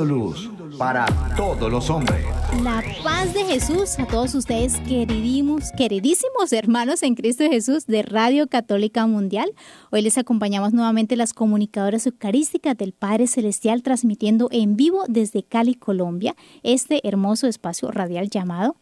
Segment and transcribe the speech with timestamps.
[0.00, 1.04] Siendo luz para
[1.36, 2.24] todos los hombres.
[2.62, 8.46] La paz de Jesús a todos ustedes, queridimos, queridísimos hermanos en Cristo Jesús de Radio
[8.46, 9.52] Católica Mundial.
[9.90, 15.74] Hoy les acompañamos nuevamente las comunicadoras eucarísticas del Padre Celestial, transmitiendo en vivo desde Cali,
[15.74, 18.76] Colombia, este hermoso espacio radial llamado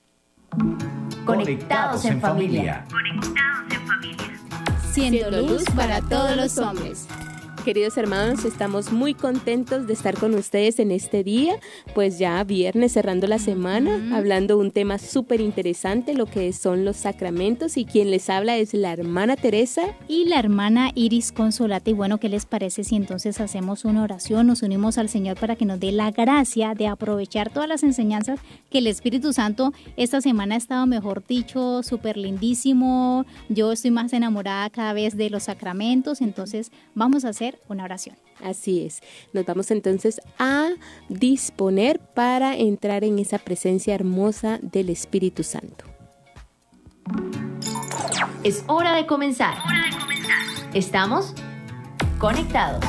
[1.25, 2.85] Conectados en familia.
[2.89, 4.41] Conectados en familia.
[4.93, 7.09] Siendo luz para todos los hombres.
[7.69, 11.61] Queridos hermanos, estamos muy contentos de estar con ustedes en este día,
[11.95, 16.97] pues ya viernes cerrando la semana, hablando un tema súper interesante, lo que son los
[16.97, 21.91] sacramentos y quien les habla es la hermana Teresa y la hermana Iris Consolata.
[21.91, 25.55] Y bueno, ¿qué les parece si entonces hacemos una oración, nos unimos al Señor para
[25.55, 28.41] que nos dé la gracia de aprovechar todas las enseñanzas
[28.71, 33.27] que el Espíritu Santo esta semana ha estado, mejor dicho, súper lindísimo.
[33.51, 38.17] Yo estoy más enamorada cada vez de los sacramentos, entonces vamos a hacer una oración.
[38.43, 39.01] Así es.
[39.33, 40.71] Nos vamos entonces a
[41.09, 45.85] disponer para entrar en esa presencia hermosa del Espíritu Santo.
[48.45, 49.57] Es hora de comenzar.
[50.73, 51.35] Estamos
[52.19, 52.85] conectados.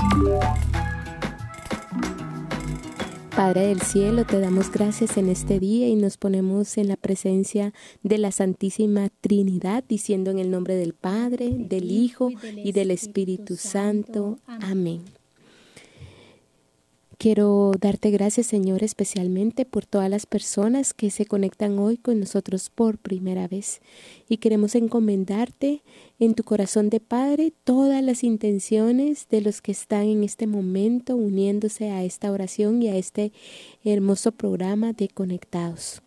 [3.40, 7.74] Padre del cielo, te damos gracias en este día y nos ponemos en la presencia
[8.04, 13.56] de la Santísima Trinidad, diciendo en el nombre del Padre, del Hijo y del Espíritu
[13.56, 14.40] Santo.
[14.46, 15.06] Amén.
[17.20, 22.70] Quiero darte gracias, Señor, especialmente por todas las personas que se conectan hoy con nosotros
[22.70, 23.82] por primera vez.
[24.30, 25.82] Y queremos encomendarte
[26.18, 31.18] en tu corazón de Padre todas las intenciones de los que están en este momento
[31.18, 33.34] uniéndose a esta oración y a este
[33.84, 36.02] hermoso programa de Conectados.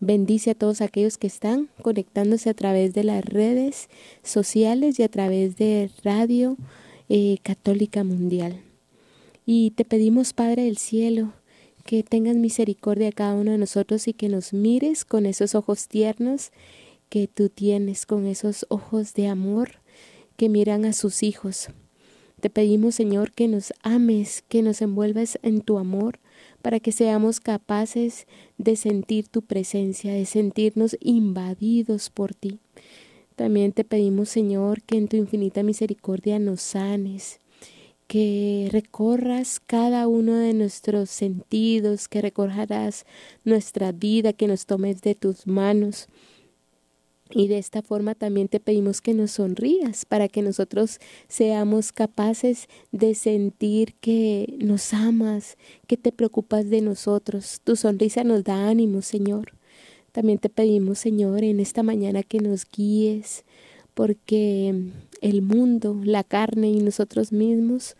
[0.00, 3.90] Bendice a todos aquellos que están conectándose a través de las redes
[4.22, 6.56] sociales y a través de Radio
[7.10, 8.62] eh, Católica Mundial.
[9.46, 11.32] Y te pedimos, Padre del Cielo,
[11.84, 15.88] que tengas misericordia a cada uno de nosotros y que nos mires con esos ojos
[15.88, 16.50] tiernos
[17.10, 19.72] que tú tienes, con esos ojos de amor
[20.36, 21.68] que miran a sus hijos.
[22.40, 26.18] Te pedimos, Señor, que nos ames, que nos envuelvas en tu amor,
[26.62, 28.26] para que seamos capaces
[28.58, 32.58] de sentir tu presencia, de sentirnos invadidos por ti.
[33.36, 37.40] También te pedimos, Señor, que en tu infinita misericordia nos sanes,
[38.06, 43.06] que recorras cada uno de nuestros sentidos, que recorrarás
[43.44, 46.08] nuestra vida, que nos tomes de tus manos.
[47.30, 52.68] Y de esta forma también te pedimos que nos sonrías para que nosotros seamos capaces
[52.92, 57.60] de sentir que nos amas, que te preocupas de nosotros.
[57.64, 59.54] Tu sonrisa nos da ánimo, Señor.
[60.12, 63.44] También te pedimos, Señor, en esta mañana que nos guíes,
[63.94, 64.92] porque
[65.24, 67.96] el mundo, la carne y nosotros mismos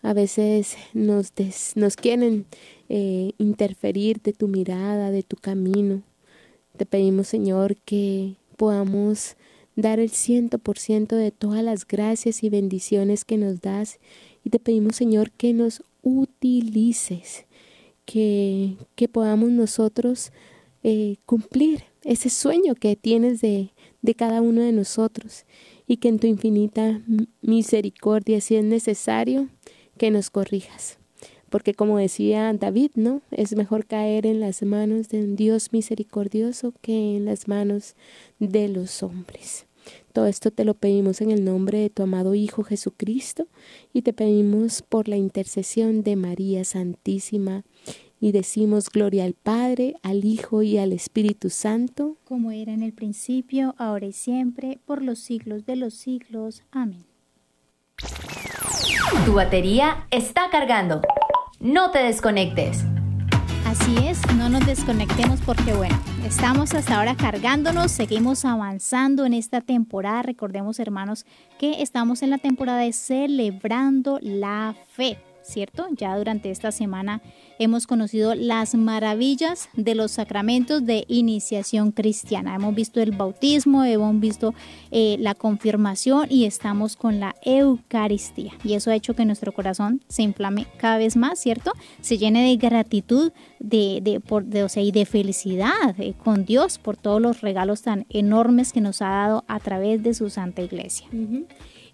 [0.00, 1.32] a veces nos,
[1.74, 2.46] nos quieren
[2.88, 6.02] eh, interferir de tu mirada, de tu camino.
[6.76, 9.36] Te pedimos, Señor, que podamos
[9.74, 13.98] dar el ciento por ciento de todas las gracias y bendiciones que nos das.
[14.44, 17.44] Y te pedimos, Señor, que nos utilices,
[18.04, 20.30] que, que podamos nosotros
[20.84, 25.44] eh, cumplir ese sueño que tienes de, de cada uno de nosotros
[25.88, 27.02] y que en tu infinita
[27.40, 29.48] misericordia, si es necesario,
[29.96, 30.98] que nos corrijas.
[31.48, 33.22] Porque como decía David, ¿no?
[33.30, 37.96] Es mejor caer en las manos de un Dios misericordioso que en las manos
[38.38, 39.66] de los hombres.
[40.12, 43.46] Todo esto te lo pedimos en el nombre de tu amado Hijo Jesucristo
[43.94, 47.64] y te pedimos por la intercesión de María Santísima
[48.20, 52.92] y decimos gloria al Padre, al Hijo y al Espíritu Santo, como era en el
[52.92, 56.62] principio, ahora y siempre, por los siglos de los siglos.
[56.70, 57.04] Amén.
[59.24, 61.00] Tu batería está cargando.
[61.60, 62.84] No te desconectes.
[63.66, 69.60] Así es, no nos desconectemos porque bueno, estamos hasta ahora cargándonos, seguimos avanzando en esta
[69.60, 70.22] temporada.
[70.22, 71.26] Recordemos hermanos
[71.58, 75.18] que estamos en la temporada de celebrando la fe.
[75.48, 75.86] ¿Cierto?
[75.96, 77.20] Ya durante esta semana
[77.58, 82.54] hemos conocido las maravillas de los sacramentos de iniciación cristiana.
[82.54, 84.54] Hemos visto el bautismo, hemos visto
[84.90, 88.52] eh, la confirmación y estamos con la Eucaristía.
[88.62, 91.72] Y eso ha hecho que nuestro corazón se inflame cada vez más, ¿cierto?
[92.00, 96.44] Se llene de gratitud de, de, por, de, o sea, y de felicidad eh, con
[96.44, 100.30] Dios por todos los regalos tan enormes que nos ha dado a través de su
[100.30, 101.08] Santa Iglesia.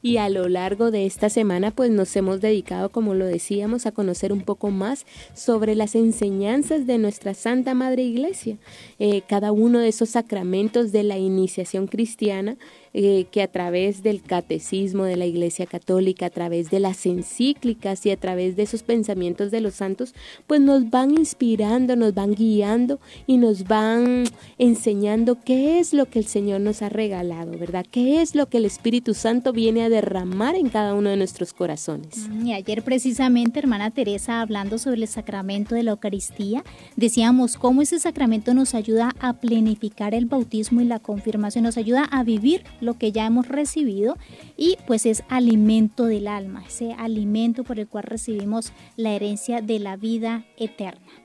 [0.05, 3.93] Y a lo largo de esta semana pues nos hemos dedicado, como lo decíamos, a
[3.93, 8.59] conocer un poco más sobre las enseñanzas de nuestra Santa Madre Iglesia.
[8.99, 12.59] Eh, cada uno de esos sacramentos de la iniciación cristiana
[12.97, 18.07] eh, que a través del catecismo de la Iglesia Católica, a través de las encíclicas
[18.07, 20.15] y a través de esos pensamientos de los santos,
[20.47, 24.25] pues nos van inspirando, nos van guiando y nos van
[24.59, 27.85] enseñando qué es lo que el Señor nos ha regalado, ¿verdad?
[27.91, 31.53] ¿Qué es lo que el Espíritu Santo viene a derramar en cada uno de nuestros
[31.53, 32.29] corazones?
[32.29, 36.63] Mm, y ayer precisamente, hermana Teresa, hablando sobre el sacramento de la Eucaristía,
[36.95, 42.05] decíamos cómo ese sacramento nos ayuda a planificar el bautismo y la confirmación, nos ayuda
[42.05, 44.17] a vivir lo que ya hemos recibido
[44.57, 49.79] y pues es alimento del alma, ese alimento por el cual recibimos la herencia de
[49.79, 51.24] la vida eterna.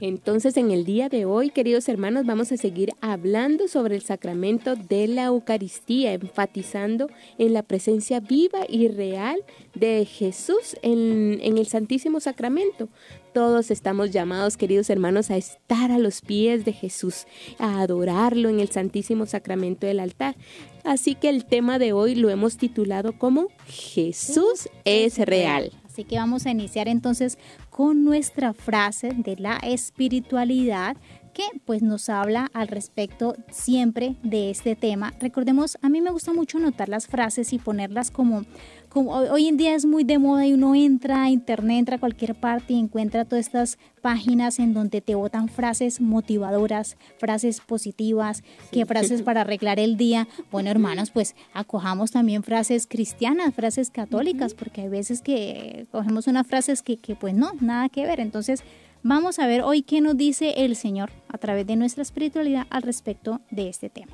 [0.00, 4.76] Entonces, en el día de hoy, queridos hermanos, vamos a seguir hablando sobre el sacramento
[4.76, 9.42] de la Eucaristía, enfatizando en la presencia viva y real
[9.74, 12.88] de Jesús en, el Santísimo Sacramento.
[13.34, 17.26] Todos estamos llamados, queridos hermanos, a estar a los pies de Jesús,
[17.58, 20.36] a adorarlo en el Santísimo Sacramento del altar.
[20.84, 25.72] Así que el tema de hoy lo hemos titulado como Jesús es real.
[25.98, 27.38] Así que vamos a iniciar entonces
[27.70, 30.96] con nuestra frase de la espiritualidad
[31.34, 35.12] que pues nos habla al respecto siempre de este tema.
[35.18, 38.44] Recordemos, a mí me gusta mucho anotar las frases y ponerlas como
[38.88, 42.00] como hoy en día es muy de moda y uno entra a internet, entra a
[42.00, 48.42] cualquier parte y encuentra todas estas páginas en donde te botan frases motivadoras, frases positivas,
[48.72, 50.26] que frases para arreglar el día.
[50.50, 56.46] Bueno, hermanos, pues acojamos también frases cristianas, frases católicas, porque hay veces que cogemos unas
[56.46, 58.20] frases que, que pues no, nada que ver.
[58.20, 58.62] Entonces,
[59.02, 62.82] vamos a ver hoy qué nos dice el Señor a través de nuestra espiritualidad al
[62.82, 64.12] respecto de este tema.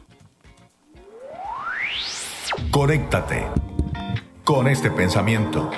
[2.70, 3.44] Conéctate
[4.44, 5.70] con este pensamiento.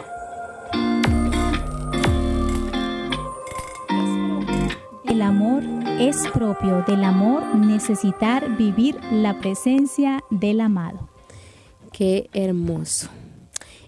[5.05, 5.63] El amor
[6.01, 11.09] es propio del amor necesitar vivir la presencia del amado.
[11.93, 13.09] Qué hermoso.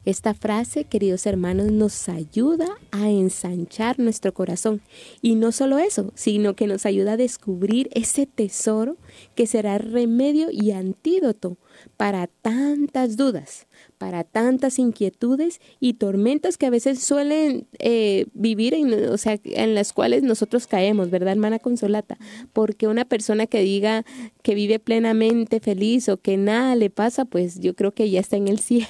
[0.05, 4.81] Esta frase, queridos hermanos, nos ayuda a ensanchar nuestro corazón.
[5.21, 8.97] Y no solo eso, sino que nos ayuda a descubrir ese tesoro
[9.35, 11.57] que será remedio y antídoto
[11.97, 13.67] para tantas dudas,
[13.99, 19.75] para tantas inquietudes y tormentas que a veces suelen eh, vivir, en, o sea, en
[19.75, 22.19] las cuales nosotros caemos, ¿verdad, hermana Consolata?
[22.53, 24.05] Porque una persona que diga
[24.43, 28.37] que vive plenamente feliz o que nada le pasa, pues yo creo que ya está
[28.37, 28.89] en el cielo.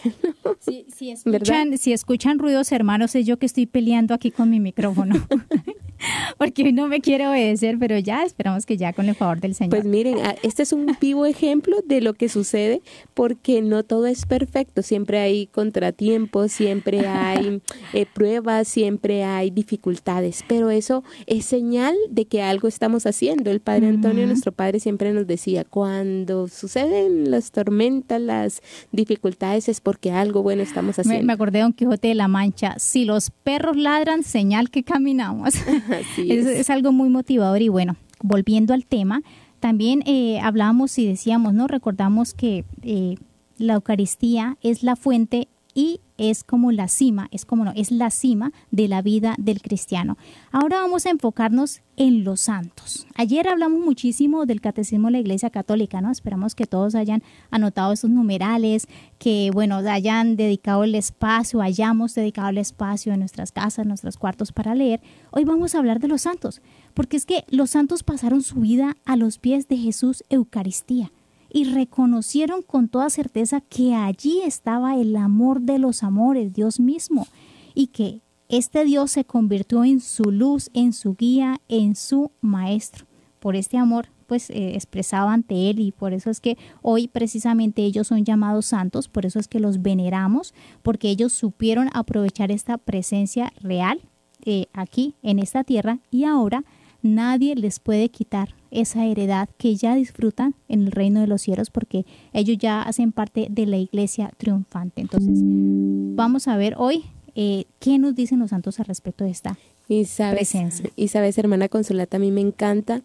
[0.61, 4.61] Sí, si, escuchan, si escuchan ruidos, hermanos, es yo que estoy peleando aquí con mi
[4.61, 5.15] micrófono.
[6.39, 9.55] porque hoy no me quiere obedecer, pero ya esperamos que ya con el favor del
[9.55, 9.71] Señor.
[9.71, 12.83] Pues miren, este es un vivo ejemplo de lo que sucede
[13.15, 17.61] porque no todo es perfecto, siempre hay contratiempos, siempre hay
[17.93, 23.51] eh, pruebas, siempre hay dificultades, pero eso es señal de que algo estamos haciendo.
[23.51, 28.63] El Padre Antonio, nuestro Padre, siempre nos decía, cuando suceden las tormentas, las
[28.93, 31.27] dificultades, es porque algo bueno estamos haciendo.
[31.27, 35.55] Me, acordé de Don Quijote de la Mancha, si los perros ladran, señal que caminamos.
[36.19, 36.71] es.
[36.71, 39.23] algo muy motivador y bueno, volviendo al tema,
[39.61, 41.67] también eh, hablábamos y decíamos, ¿no?
[41.67, 43.17] Recordamos que eh,
[43.59, 48.11] la Eucaristía es la fuente y es como la cima, es como no, es la
[48.11, 50.19] cima de la vida del cristiano.
[50.51, 53.07] Ahora vamos a enfocarnos en los santos.
[53.15, 56.11] Ayer hablamos muchísimo del catecismo de la Iglesia Católica, ¿no?
[56.11, 57.23] Esperamos que todos hayan
[57.53, 58.89] anotado esos numerales,
[59.19, 64.17] que bueno, hayan dedicado el espacio, hayamos dedicado el espacio en nuestras casas, en nuestros
[64.17, 65.01] cuartos para leer.
[65.31, 66.61] Hoy vamos a hablar de los santos,
[66.99, 71.13] porque es que los santos pasaron su vida a los pies de Jesús Eucaristía
[71.49, 77.29] y reconocieron con toda certeza que allí estaba el amor de los amores, Dios mismo,
[77.73, 83.07] y que este Dios se convirtió en su luz, en su guía, en su maestro.
[83.39, 87.85] Por este amor, pues eh, expresaba ante él y por eso es que hoy precisamente
[87.85, 90.53] ellos son llamados santos, por eso es que los veneramos,
[90.83, 94.01] porque ellos supieron aprovechar esta presencia real
[94.45, 96.65] eh, aquí en esta tierra y ahora
[97.03, 101.71] nadie les puede quitar esa heredad que ya disfrutan en el reino de los cielos
[101.71, 105.01] porque ellos ya hacen parte de la iglesia triunfante.
[105.01, 109.59] Entonces, vamos a ver hoy eh, qué nos dicen los santos al respecto de esta
[109.89, 110.91] y sabes, presencia.
[110.97, 113.03] Y sabes, hermana Consolata, a mí me encanta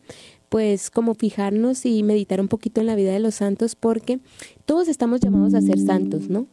[0.50, 4.20] pues como fijarnos y meditar un poquito en la vida de los santos porque
[4.66, 6.46] todos estamos llamados a ser santos, ¿no?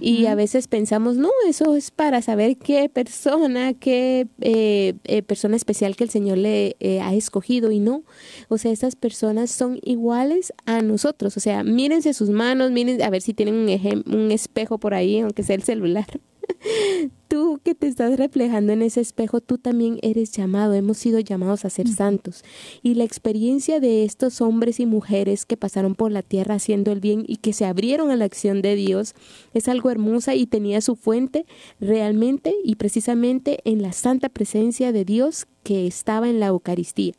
[0.00, 5.56] Y a veces pensamos, no, eso es para saber qué persona, qué eh, eh, persona
[5.56, 8.02] especial que el Señor le eh, ha escogido y no.
[8.48, 11.36] O sea, esas personas son iguales a nosotros.
[11.36, 15.20] O sea, mírense sus manos, miren a ver si tienen un, un espejo por ahí,
[15.20, 16.06] aunque sea el celular.
[17.28, 21.64] tú que te estás reflejando en ese espejo, tú también eres llamado, hemos sido llamados
[21.64, 22.44] a ser santos.
[22.82, 27.00] Y la experiencia de estos hombres y mujeres que pasaron por la tierra haciendo el
[27.00, 29.14] bien y que se abrieron a la acción de Dios
[29.54, 31.46] es algo hermosa y tenía su fuente
[31.80, 37.14] realmente y precisamente en la santa presencia de Dios que estaba en la Eucaristía.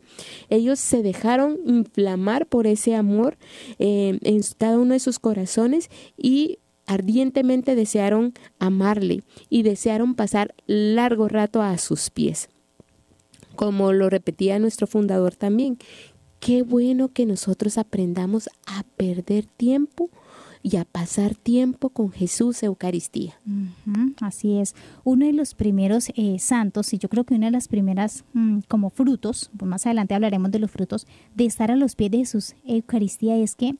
[0.50, 3.38] Ellos se dejaron inflamar por ese amor
[3.77, 11.27] eh, en cada uno de sus corazones y ardientemente desearon amarle y desearon pasar largo
[11.27, 12.50] rato a sus pies.
[13.56, 15.77] Como lo repetía nuestro fundador también,
[16.39, 20.10] qué bueno que nosotros aprendamos a perder tiempo
[20.63, 23.39] y a pasar tiempo con Jesús Eucaristía.
[24.22, 24.75] así es.
[25.03, 28.60] Uno de los primeros eh, santos, y yo creo que una de las primeras mm,
[28.67, 32.17] como frutos, pues más adelante hablaremos de los frutos, de estar a los pies de
[32.20, 33.75] Jesús Eucaristía es que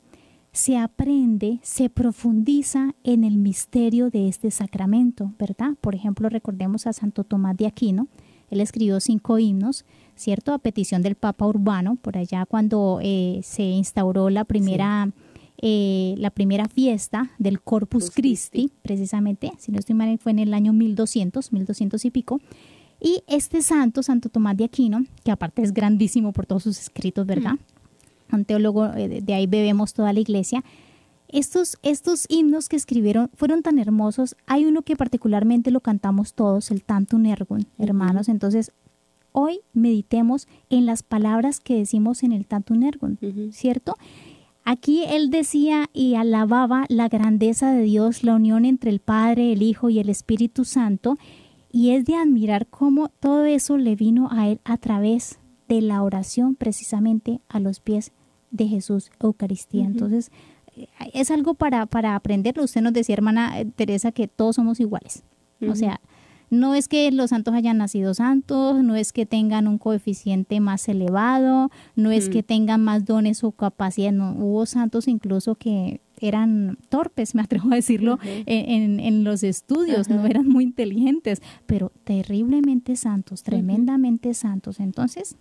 [0.52, 5.74] se aprende, se profundiza en el misterio de este sacramento, ¿verdad?
[5.80, 8.08] Por ejemplo, recordemos a Santo Tomás de Aquino,
[8.50, 9.84] él escribió cinco himnos,
[10.16, 10.52] ¿cierto?
[10.52, 15.10] A petición del Papa Urbano, por allá cuando eh, se instauró la primera,
[15.58, 20.54] eh, la primera fiesta del Corpus Christi, precisamente, si no estoy mal, fue en el
[20.54, 22.40] año 1200, 1200 y pico.
[23.00, 27.26] Y este santo, Santo Tomás de Aquino, que aparte es grandísimo por todos sus escritos,
[27.26, 27.56] ¿verdad?
[28.36, 30.64] Un teólogo, eh, de ahí bebemos toda la iglesia.
[31.28, 34.34] Estos, estos himnos que escribieron fueron tan hermosos.
[34.46, 38.28] Hay uno que particularmente lo cantamos todos, el Tantum Ergun, hermanos.
[38.28, 38.72] Entonces,
[39.32, 43.18] hoy meditemos en las palabras que decimos en el Tantum Ergun,
[43.52, 43.96] ¿cierto?
[44.64, 49.62] Aquí él decía y alababa la grandeza de Dios, la unión entre el Padre, el
[49.62, 51.18] Hijo y el Espíritu Santo,
[51.70, 56.02] y es de admirar cómo todo eso le vino a él a través de la
[56.02, 58.12] oración precisamente a los pies
[58.50, 59.84] de Jesús Eucaristía.
[59.84, 60.30] Entonces,
[60.76, 62.64] eh, es algo para, para aprenderlo.
[62.64, 65.22] Usted nos decía, hermana eh, Teresa, que todos somos iguales.
[65.68, 66.00] O sea,
[66.50, 70.88] no es que los santos hayan nacido santos, no es que tengan un coeficiente más
[70.88, 76.78] elevado, no es que tengan más dones o capacidad, no, hubo santos incluso que eran
[76.88, 82.96] torpes, me atrevo a decirlo, en, en, los estudios, no eran muy inteligentes, pero terriblemente
[82.96, 84.80] santos, tremendamente santos.
[84.80, 85.36] Entonces,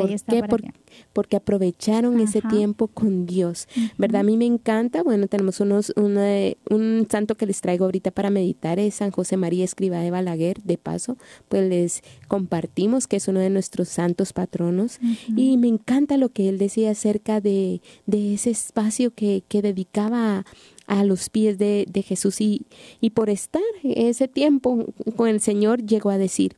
[0.00, 0.72] ¿Por qué?
[1.12, 4.20] porque aprovecharon ese tiempo con Dios, ¿verdad?
[4.20, 8.78] A mí me encanta, bueno, tenemos unos, un santo que les traigo ahorita para meditar,
[8.78, 11.16] es San José María Escriba de Balaguer, de paso,
[11.48, 14.98] pues les compartimos que es uno de nuestros santos patronos.
[15.36, 20.44] Y me encanta lo que él decía acerca de, de ese espacio que, que dedicaba
[20.86, 22.40] a, los pies de, de Jesús.
[22.40, 22.66] Y,
[23.00, 24.86] y por estar ese tiempo
[25.16, 26.56] con el Señor llegó a decir,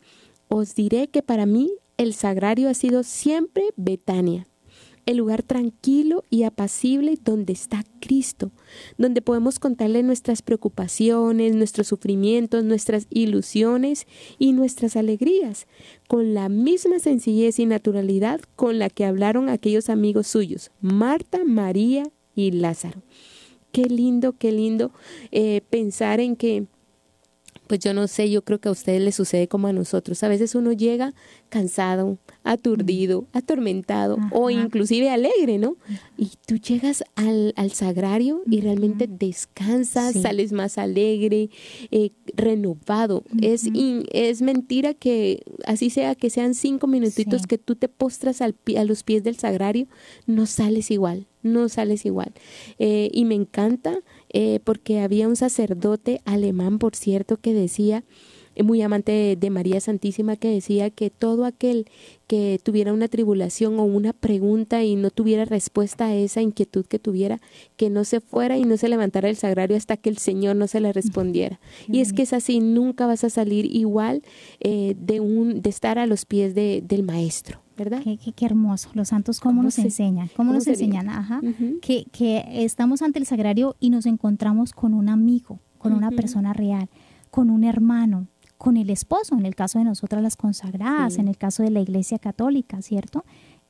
[0.49, 4.47] os diré que para mí el sagrario ha sido siempre Betania,
[5.05, 8.53] el lugar tranquilo y apacible donde está Cristo,
[8.99, 14.07] donde podemos contarle nuestras preocupaciones, nuestros sufrimientos, nuestras ilusiones
[14.39, 15.67] y nuestras alegrías,
[16.07, 22.05] con la misma sencillez y naturalidad con la que hablaron aquellos amigos suyos, Marta, María
[22.35, 23.03] y Lázaro.
[23.73, 24.93] Qué lindo, qué lindo
[25.33, 26.67] eh, pensar en que
[27.69, 30.23] pues yo no sé, yo creo que a ustedes les sucede como a nosotros.
[30.25, 31.15] A veces uno llega
[31.51, 35.77] cansado, aturdido, atormentado o inclusive alegre, ¿no?
[36.17, 41.51] Y tú llegas al, al sagrario y realmente descansas, sales más alegre,
[41.91, 43.23] eh, renovado.
[43.41, 43.69] es,
[44.13, 48.85] es mentira que así sea, que sean cinco minutitos que tú te postras al, a
[48.85, 49.87] los pies del sagrario,
[50.27, 52.33] no sales igual, no sales igual.
[52.79, 53.99] Eh, y me encanta
[54.31, 58.05] eh, porque había un sacerdote alemán, por cierto, que decía,
[58.65, 61.87] muy amante de, María Santísima, que decía que todo aquel
[62.27, 66.99] que tuviera una tribulación o una pregunta y no tuviera respuesta a esa inquietud que
[66.99, 67.41] tuviera,
[67.77, 70.67] que no se fuera y no se levantara el sagrario hasta que el Señor no
[70.67, 71.59] se le respondiera.
[71.89, 74.23] Y es que es así, nunca vas a salir igual
[74.61, 77.61] eh, de, un, de estar a los pies de, del Maestro.
[77.79, 78.03] ¿verdad?
[78.03, 78.91] Qué, qué, hermoso.
[78.95, 80.29] Los santos, ¿cómo, nos enseñan?
[80.37, 81.09] ¿Cómo, nos enseñan?
[81.09, 81.41] Ajá.
[81.81, 86.53] que, que estamos ante el sagrario y nos encontramos con un amigo, con una persona
[86.53, 86.91] real,
[87.31, 88.27] con un hermano,
[88.59, 91.81] con el esposo, en el caso de nosotras las consagradas, en el caso de la
[91.81, 93.25] Iglesia Católica, ¿cierto?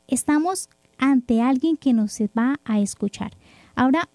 [0.08, 3.32] Estamos ante alguien que nos va a escuchar.
[3.76, 4.08] Ahora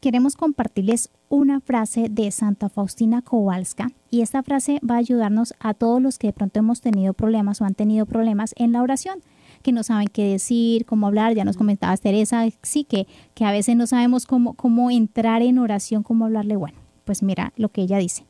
[0.00, 5.74] queremos compartirles una frase de Santa Faustina Kowalska y esta frase va a ayudarnos a
[5.74, 9.20] todos los que de pronto hemos tenido problemas o han tenido problemas en la oración.
[9.62, 13.50] que no saben qué decir, cómo hablar, ya nos comentabas Teresa, sí, que, que a
[13.50, 16.54] veces no sabemos cómo, cómo entrar en oración, cómo hablarle.
[16.54, 18.27] Bueno, pues mira lo que ella dice.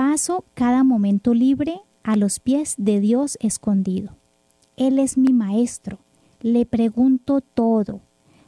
[0.00, 4.16] Paso cada momento libre a los pies de Dios escondido.
[4.78, 5.98] Él es mi maestro,
[6.40, 8.00] le pregunto todo,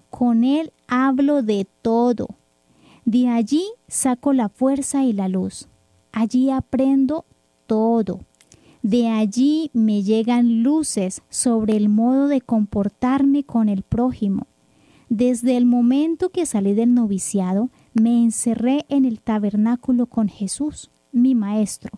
[0.08, 2.28] con Él hablo de todo.
[3.04, 5.68] De allí saco la fuerza y la luz.
[6.10, 7.26] Allí aprendo
[7.66, 8.20] todo.
[8.80, 14.46] De allí me llegan luces sobre el modo de comportarme con el prójimo.
[15.10, 21.34] Desde el momento que salí del noviciado, me encerré en el tabernáculo con Jesús, mi
[21.34, 21.90] Maestro.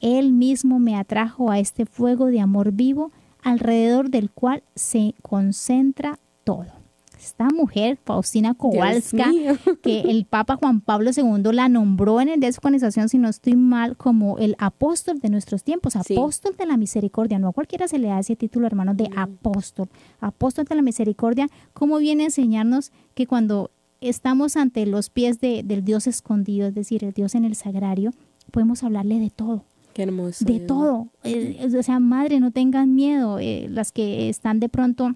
[0.00, 3.10] Él mismo me atrajo a este fuego de amor vivo
[3.42, 6.80] alrededor del cual se concentra todo
[7.20, 9.30] esta mujer, Faustina Kowalska,
[9.82, 12.60] que el Papa Juan Pablo II la nombró en el de su
[13.08, 17.38] si no estoy mal, como el apóstol de nuestros tiempos, apóstol de la misericordia.
[17.38, 19.88] No a cualquiera se le da ese título, hermano, de apóstol.
[20.20, 25.62] Apóstol de la misericordia, ¿cómo viene a enseñarnos que cuando estamos ante los pies de,
[25.62, 28.12] del Dios escondido, es decir, el Dios en el sagrario,
[28.50, 29.64] podemos hablarle de todo.
[29.92, 30.44] Qué hermoso.
[30.44, 31.08] De todo.
[31.24, 33.38] Eh, o sea, madre, no tengan miedo.
[33.38, 35.14] Eh, las que están de pronto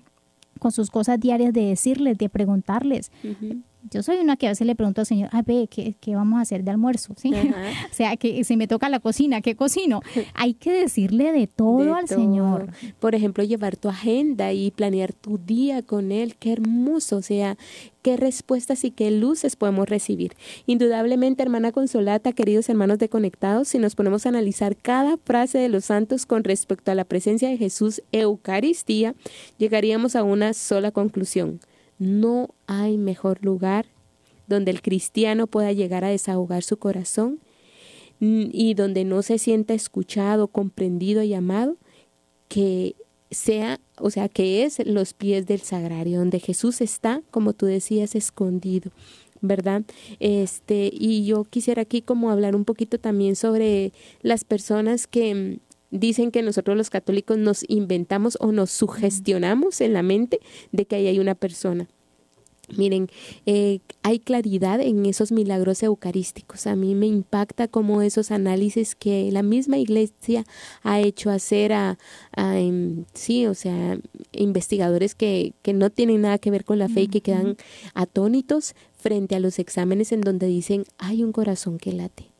[0.59, 3.11] con sus cosas diarias de decirles, de preguntarles.
[3.91, 6.43] Yo soy una que a veces le pregunto al Señor, a ver, ¿qué, vamos a
[6.43, 7.14] hacer de almuerzo?
[7.17, 7.33] ¿Sí?
[7.91, 10.00] o sea, que si me toca la cocina, ¿qué cocino?
[10.35, 12.69] Hay que decirle de todo al Señor.
[12.99, 16.37] Por ejemplo, llevar tu agenda y planear tu día con Él.
[16.37, 17.17] Qué hermoso.
[17.17, 17.57] O sea,
[18.03, 20.35] qué respuestas y qué luces podemos recibir.
[20.67, 25.69] Indudablemente, hermana Consolata, queridos hermanos de Conectados, si nos ponemos a analizar cada frase de
[25.69, 29.14] los santos con respecto a la presencia de Jesús Eucaristía,
[29.59, 31.61] llegaríamos a una sola conclusión.
[31.99, 33.87] No hay mejor lugar
[34.47, 37.41] donde el cristiano pueda llegar a desahogar su corazón
[38.21, 41.77] y donde no se sienta escuchado, comprendido y amado,
[42.49, 42.95] que
[43.31, 48.15] sea, o sea, que es los pies del sagrario, donde Jesús está, como tú decías,
[48.15, 48.91] escondido.
[49.41, 49.83] ¿verdad?
[50.21, 55.59] Este, y yo quisiera aquí como hablar un poquito también sobre las personas que
[55.91, 60.41] dicen que nosotros los católicos nos inventamos o nos sugestionamos en la mente
[60.73, 61.88] de que ahí hay una persona.
[62.76, 63.09] Miren,
[63.47, 66.67] eh, hay claridad en esos milagros eucarísticos.
[66.67, 70.45] A mí me impacta como esos análisis que la misma iglesia
[70.82, 71.99] ha hecho hacer a,
[72.37, 73.99] em, sí, o sea,
[74.32, 77.56] investigadores que, que, no tienen nada que ver con la fe y que quedan
[77.93, 82.30] atónitos frente a los exámenes en donde dicen, hay un corazón que late,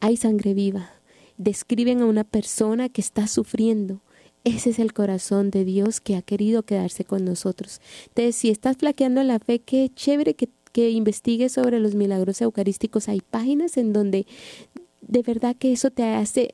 [0.00, 0.99] hay sangre viva.
[1.42, 4.02] Describen a una persona que está sufriendo,
[4.44, 7.80] ese es el corazón de Dios que ha querido quedarse con nosotros.
[8.08, 13.08] Entonces, si estás flaqueando la fe, qué chévere que, que investigues sobre los milagros eucarísticos.
[13.08, 14.26] Hay páginas en donde
[15.00, 16.50] de verdad que eso te hace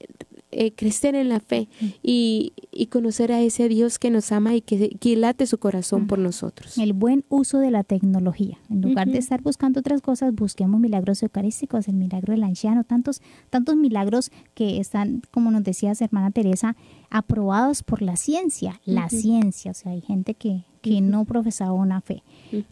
[0.58, 1.68] eh, crecer en la fe
[2.02, 2.54] y,
[2.90, 6.78] conocer a ese Dios que nos ama y que, late su corazón por nosotros.
[6.78, 8.56] El buen uso de la tecnología.
[8.70, 13.20] En lugar de estar buscando otras cosas, busquemos milagros eucarísticos, el milagro del anciano, tantos,
[13.50, 16.74] tantos milagros que están, como nos decías, hermana Teresa,
[17.10, 18.80] aprobados por la ciencia.
[18.86, 22.22] La ciencia, o sea, hay gente que, que no profesaba una fe.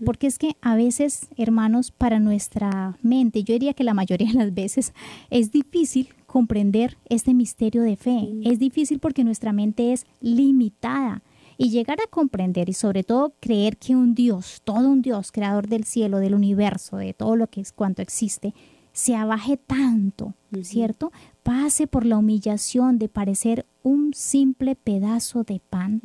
[0.07, 4.38] Porque es que a veces, hermanos, para nuestra mente, yo diría que la mayoría de
[4.38, 4.94] las veces
[5.29, 8.29] es difícil comprender este misterio de fe.
[8.42, 11.23] Es difícil porque nuestra mente es limitada.
[11.57, 15.68] Y llegar a comprender y sobre todo creer que un Dios, todo un Dios, creador
[15.68, 18.53] del cielo, del universo, de todo lo que es cuanto existe,
[18.92, 21.12] se abaje tanto, ¿cierto?
[21.44, 26.03] Pase por la humillación de parecer un simple pedazo de pan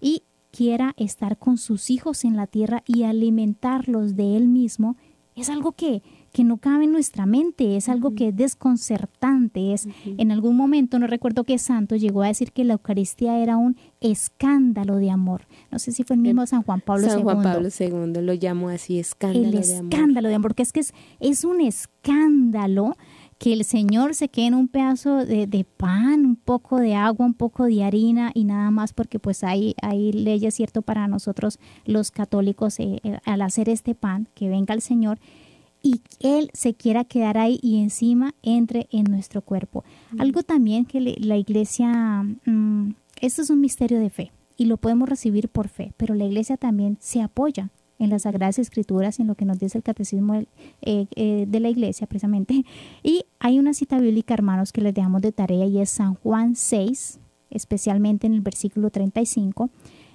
[0.00, 4.94] y quiera estar con sus hijos en la tierra y alimentarlos de él mismo,
[5.34, 9.88] es algo que, que no cabe en nuestra mente, es algo que es desconcertante, es
[10.04, 13.76] en algún momento, no recuerdo qué santo llegó a decir que la Eucaristía era un
[14.00, 15.42] escándalo de amor.
[15.70, 17.12] No sé si fue el mismo San Juan Pablo II.
[17.12, 19.92] San Juan Pablo II lo llamó así, escándalo de amor.
[19.92, 22.94] escándalo de amor, porque es que es, es un escándalo
[23.38, 27.34] que el Señor se quede en un pedazo de, pan, un poco de agua, un
[27.34, 32.10] poco de harina y nada más, porque pues hay, hay leyes, ¿cierto?, para nosotros los
[32.10, 35.20] católicos eh, eh, al hacer este pan, que venga el Señor
[35.82, 39.84] y Él se quiera quedar ahí y encima entre en nuestro cuerpo.
[40.18, 45.08] Algo también que la iglesia, mm, esto es un misterio de fe y lo podemos
[45.08, 49.28] recibir por fe, pero la iglesia también se apoya en las Sagradas Escrituras y en
[49.28, 50.48] lo que nos dice el Catecismo de,
[50.82, 52.64] eh, eh, de la Iglesia precisamente.
[53.02, 56.54] Y hay una cita bíblica, hermanos, que les dejamos de tarea y es San Juan
[56.54, 57.18] 6,
[57.50, 59.70] especialmente en el versículo 35,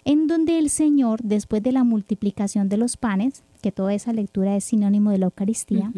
[0.05, 4.55] en donde el Señor, después de la multiplicación de los panes, que toda esa lectura
[4.55, 5.91] es sinónimo de la Eucaristía,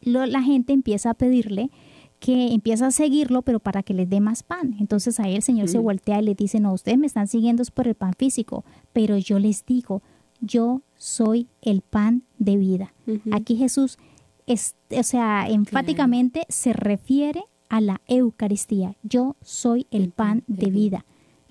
[0.00, 1.70] la gente empieza a pedirle
[2.22, 4.76] que empieza a seguirlo, pero para que les dé más pan.
[4.78, 7.88] Entonces ahí el Señor se voltea y le dice, no, ustedes me están siguiendo por
[7.88, 10.02] el pan físico, pero yo les digo,
[10.40, 12.94] yo soy el pan de vida.
[13.32, 13.98] Aquí Jesús,
[14.46, 18.94] es, o sea, enfáticamente se refiere a la Eucaristía.
[19.02, 21.04] Yo soy el, pan, de vida,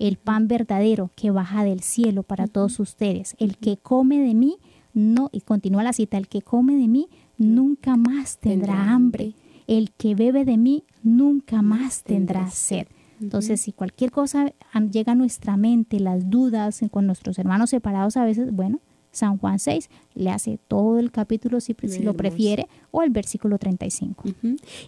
[0.08, 3.36] el pan verdadero que baja del cielo para todos ustedes.
[3.38, 4.58] El que come de mí,
[4.94, 9.34] no, y continúa la cita, el que come de mí nunca más tendrá, hambre.
[9.68, 12.88] El que bebe de mí nunca más tendrá sed.
[13.20, 14.52] Entonces, si cualquier cosa
[14.90, 18.80] llega a nuestra mente, las dudas con nuestros hermanos separados a veces, bueno,
[19.12, 24.24] San Juan 6 le hace todo el capítulo si, lo prefiere o el versículo 35.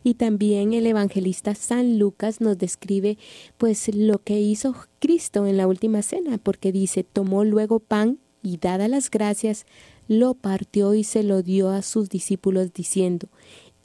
[0.02, 3.18] Y también el evangelista San Lucas nos describe
[3.58, 8.56] pues lo que hizo Cristo en la última cena, porque dice, tomó luego pan y
[8.56, 9.66] dada las gracias,
[10.08, 13.28] lo partió y se lo dio a sus discípulos diciendo,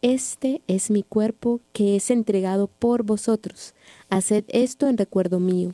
[0.02, 3.74] Este es mi cuerpo que es entregado por vosotros.
[4.10, 5.74] Haced esto en recuerdo mío.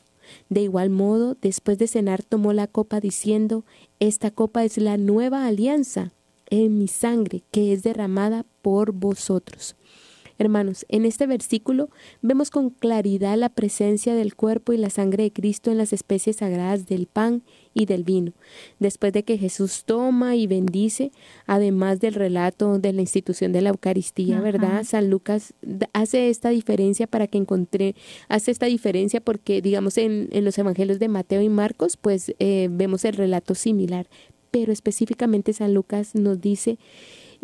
[0.50, 3.66] De igual modo, después de cenar, tomó la copa diciendo,
[4.00, 6.12] Esta copa es la nueva alianza
[6.50, 9.76] en mi sangre que es derramada por vosotros.
[10.38, 11.90] Hermanos, en este versículo
[12.22, 16.38] vemos con claridad la presencia del cuerpo y la sangre de Cristo en las especies
[16.38, 17.44] sagradas del pan
[17.74, 18.34] y del vino.
[18.80, 21.12] Después de que Jesús toma y bendice,
[21.46, 24.84] además del relato de la institución de la Eucaristía, ¿verdad?
[24.84, 25.54] San Lucas
[25.94, 27.96] hace esta diferencia para que encontré,
[28.28, 32.68] hace esta diferencia porque, digamos, en, en los evangelios de Mateo y Marcos, pues eh,
[32.72, 34.08] vemos el relato similar,
[34.52, 36.78] pero específicamente San Lucas nos dice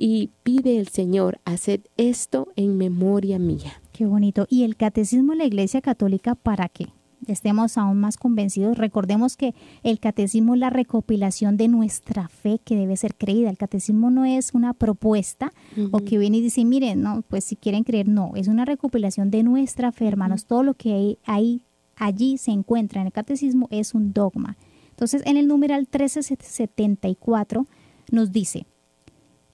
[0.03, 3.83] y pide el Señor, haced esto en memoria mía.
[3.91, 4.47] Qué bonito.
[4.49, 6.87] ¿Y el catecismo de la Iglesia Católica para qué?
[7.27, 8.79] Estemos aún más convencidos.
[8.79, 13.51] Recordemos que el catecismo es la recopilación de nuestra fe que debe ser creída.
[13.51, 15.53] El catecismo no es una propuesta
[15.91, 19.29] o que viene y dice, miren, no, pues si quieren creer, no, es una recopilación
[19.29, 20.45] de nuestra fe, hermanos.
[20.45, 21.61] Todo lo que hay, ahí,
[21.95, 24.57] allí se encuentra en el catecismo es un dogma.
[24.89, 27.67] Entonces, en el numeral 1374
[28.09, 28.65] nos dice,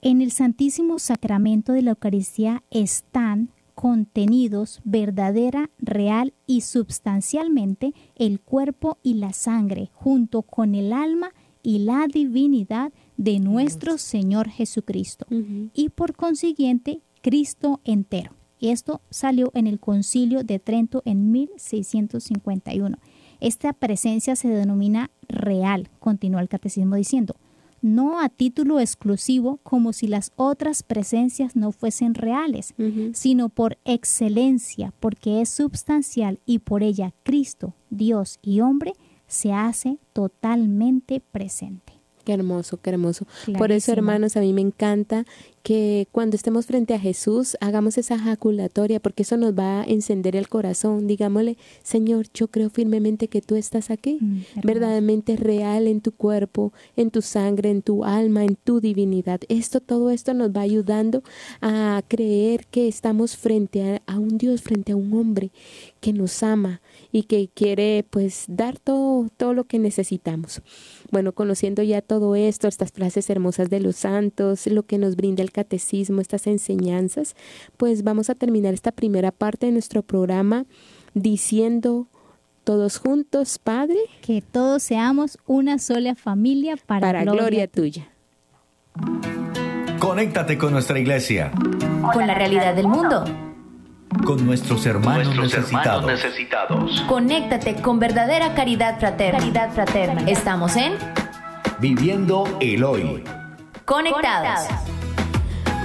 [0.02, 8.98] en el Santísimo Sacramento de la Eucaristía están contenidos verdadera, real y substancialmente el cuerpo
[9.04, 11.30] y la sangre, junto con el alma
[11.62, 15.28] y la divinidad de nuestro Señor Jesucristo,
[15.74, 18.32] y por consiguiente Cristo entero.
[18.60, 22.98] Esto salió en el concilio de Trento en 1651.
[23.40, 27.36] Esta presencia se denomina real, continúa el catecismo diciendo,
[27.82, 32.74] no a título exclusivo como si las otras presencias no fuesen reales,
[33.14, 38.94] sino por excelencia, porque es substancial y por ella Cristo, Dios y hombre,
[39.28, 41.94] se hace totalmente presente.
[42.28, 43.26] Qué hermoso, qué hermoso.
[43.58, 45.26] Por eso, hermanos, a mí me encanta
[45.68, 50.38] que cuando estemos frente a Jesús hagamos esa jaculatoria, porque eso nos va a encender
[50.38, 51.08] el corazón.
[51.08, 56.72] Digámosle, Señor, yo creo firmemente que tú estás aquí, mm, verdaderamente real en tu cuerpo,
[56.96, 59.42] en tu sangre, en tu alma, en tu divinidad.
[59.50, 61.22] Esto, todo esto nos va ayudando
[61.60, 65.52] a creer que estamos frente a, a un Dios, frente a un hombre
[66.00, 66.80] que nos ama
[67.12, 70.62] y que quiere pues dar todo, todo lo que necesitamos.
[71.12, 75.44] Bueno, conociendo ya todo esto, estas frases hermosas de los santos, lo que nos brinda
[75.44, 77.36] el catecismo, estas enseñanzas,
[77.78, 80.66] pues vamos a terminar esta primera parte de nuestro programa
[81.16, 82.08] diciendo
[82.64, 88.10] todos juntos, Padre, que todos seamos una sola familia para, gloria, tuya.
[89.98, 91.52] Conéctate con nuestra iglesia.
[92.14, 93.26] Con la realidad del mundo
[94.26, 97.02] con nuestros hermanos, necesitados.
[97.08, 99.40] Conéctate con verdadera caridad fraterna.
[99.40, 100.22] Caridad fraterna.
[100.28, 100.94] Estamos en
[101.80, 103.24] Viviendo el Hoy.
[103.86, 104.97] Conectados.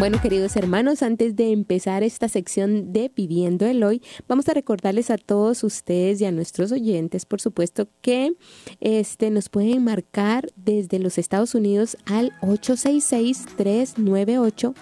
[0.02, 5.10] Bueno, queridos hermanos, antes de empezar esta sección de Viviendo el Hoy, vamos a recordarles
[5.10, 8.34] a todos ustedes y a nuestros oyentes, por supuesto, que
[8.80, 14.74] este, nos pueden marcar desde los Estados Unidos al 866 398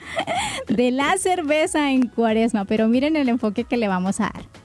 [0.68, 4.59] de la cerveza en cuaresma, pero miren el enfoque que le vamos a dar.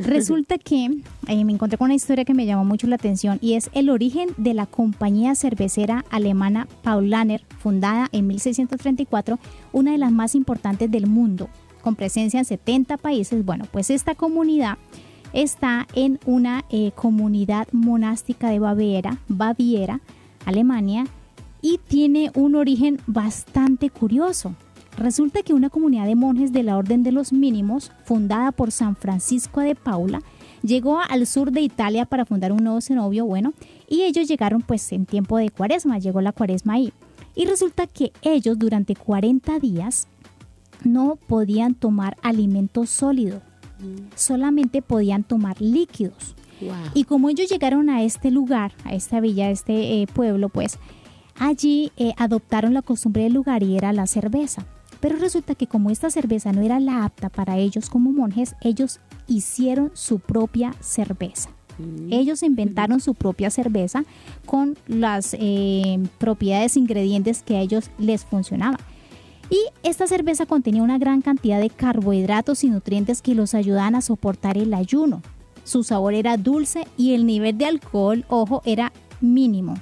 [0.00, 3.54] Resulta que eh, me encontré con una historia que me llamó mucho la atención y
[3.54, 9.38] es el origen de la compañía cervecera alemana Paulaner, fundada en 1634,
[9.72, 11.48] una de las más importantes del mundo.
[11.82, 13.42] con presencia en 70 países.
[13.42, 14.76] Bueno, pues esta comunidad
[15.32, 20.00] está en una eh, comunidad monástica de Baviera, Baviera,
[20.44, 21.06] Alemania,
[21.62, 24.54] y tiene un origen bastante curioso.
[25.00, 28.96] Resulta que una comunidad de monjes de la Orden de los Mínimos, fundada por San
[28.96, 30.20] Francisco de Paula,
[30.62, 33.54] llegó al sur de Italia para fundar un nuevo cenobio, bueno,
[33.88, 36.92] y ellos llegaron pues en tiempo de cuaresma, llegó la cuaresma ahí.
[37.34, 40.06] Y resulta que ellos durante 40 días
[40.84, 43.40] no podían tomar alimento sólido,
[44.16, 46.36] solamente podían tomar líquidos.
[46.92, 50.78] Y como ellos llegaron a este lugar, a esta villa, a este eh, pueblo, pues
[51.38, 54.66] allí eh, adoptaron la costumbre del lugar y era la cerveza.
[55.00, 59.00] Pero resulta que como esta cerveza no era la apta para ellos como monjes, ellos
[59.26, 61.50] hicieron su propia cerveza.
[61.78, 62.12] Mm.
[62.12, 64.04] Ellos inventaron su propia cerveza
[64.46, 68.78] con las eh, propiedades ingredientes que a ellos les funcionaban.
[69.48, 74.00] Y esta cerveza contenía una gran cantidad de carbohidratos y nutrientes que los ayudaban a
[74.00, 75.22] soportar el ayuno.
[75.64, 79.74] Su sabor era dulce y el nivel de alcohol, ojo, era mínimo.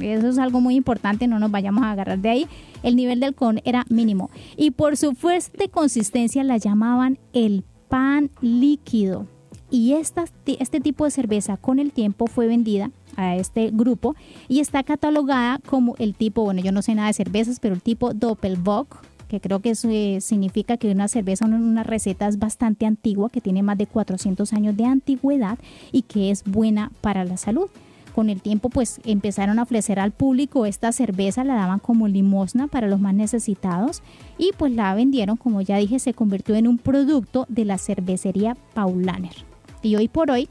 [0.00, 2.46] Eso es algo muy importante, no nos vayamos a agarrar de ahí.
[2.82, 4.30] El nivel de alcohol era mínimo.
[4.56, 9.26] Y por su fuerte consistencia la llamaban el pan líquido.
[9.70, 14.14] Y esta, este tipo de cerveza con el tiempo fue vendida a este grupo
[14.48, 17.82] y está catalogada como el tipo, bueno, yo no sé nada de cervezas, pero el
[17.82, 18.96] tipo Doppelbock,
[19.28, 23.40] que creo que eso, eh, significa que una cerveza, una receta es bastante antigua, que
[23.40, 25.58] tiene más de 400 años de antigüedad
[25.90, 27.68] y que es buena para la salud
[28.14, 32.68] con el tiempo pues empezaron a ofrecer al público esta cerveza, la daban como limosna
[32.68, 34.02] para los más necesitados
[34.38, 38.56] y pues la vendieron, como ya dije, se convirtió en un producto de la cervecería
[38.72, 39.34] Paulaner.
[39.82, 40.48] Y hoy por hoy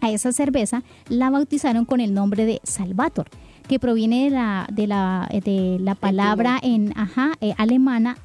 [0.00, 3.26] a esa cerveza la bautizaron con el nombre de Salvator
[3.68, 8.18] que proviene de la, de la, de la palabra en ajá, eh, alemana.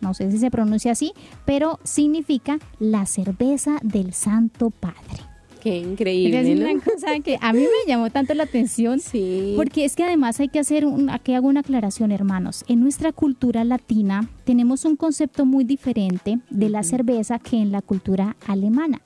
[0.00, 1.12] No sé si se pronuncia así,
[1.44, 5.31] pero significa la cerveza del Santo Padre.
[5.62, 6.40] Qué increíble.
[6.40, 9.00] Es una cosa que a mí me llamó tanto la atención.
[9.12, 9.54] Sí.
[9.56, 12.64] Porque es que además hay que hacer, un, aquí hago una aclaración, hermanos.
[12.66, 17.82] En nuestra cultura latina tenemos un concepto muy diferente de la cerveza que en la
[17.82, 19.02] cultura alemana.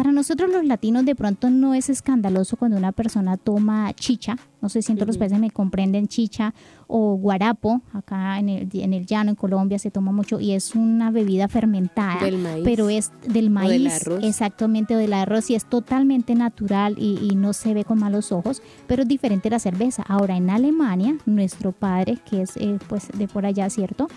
[0.00, 4.70] Para nosotros los latinos de pronto no es escandaloso cuando una persona toma chicha, no
[4.70, 6.54] sé si en todos los países me comprenden chicha
[6.86, 10.74] o guarapo, acá en el, en el llano, en Colombia se toma mucho y es
[10.74, 12.62] una bebida fermentada, Del maíz.
[12.64, 14.24] pero es del maíz, del arroz.
[14.24, 18.32] exactamente, o del arroz y es totalmente natural y, y no se ve con malos
[18.32, 20.02] ojos, pero es diferente la cerveza.
[20.08, 24.08] Ahora en Alemania, nuestro padre, que es eh, pues de por allá, ¿cierto?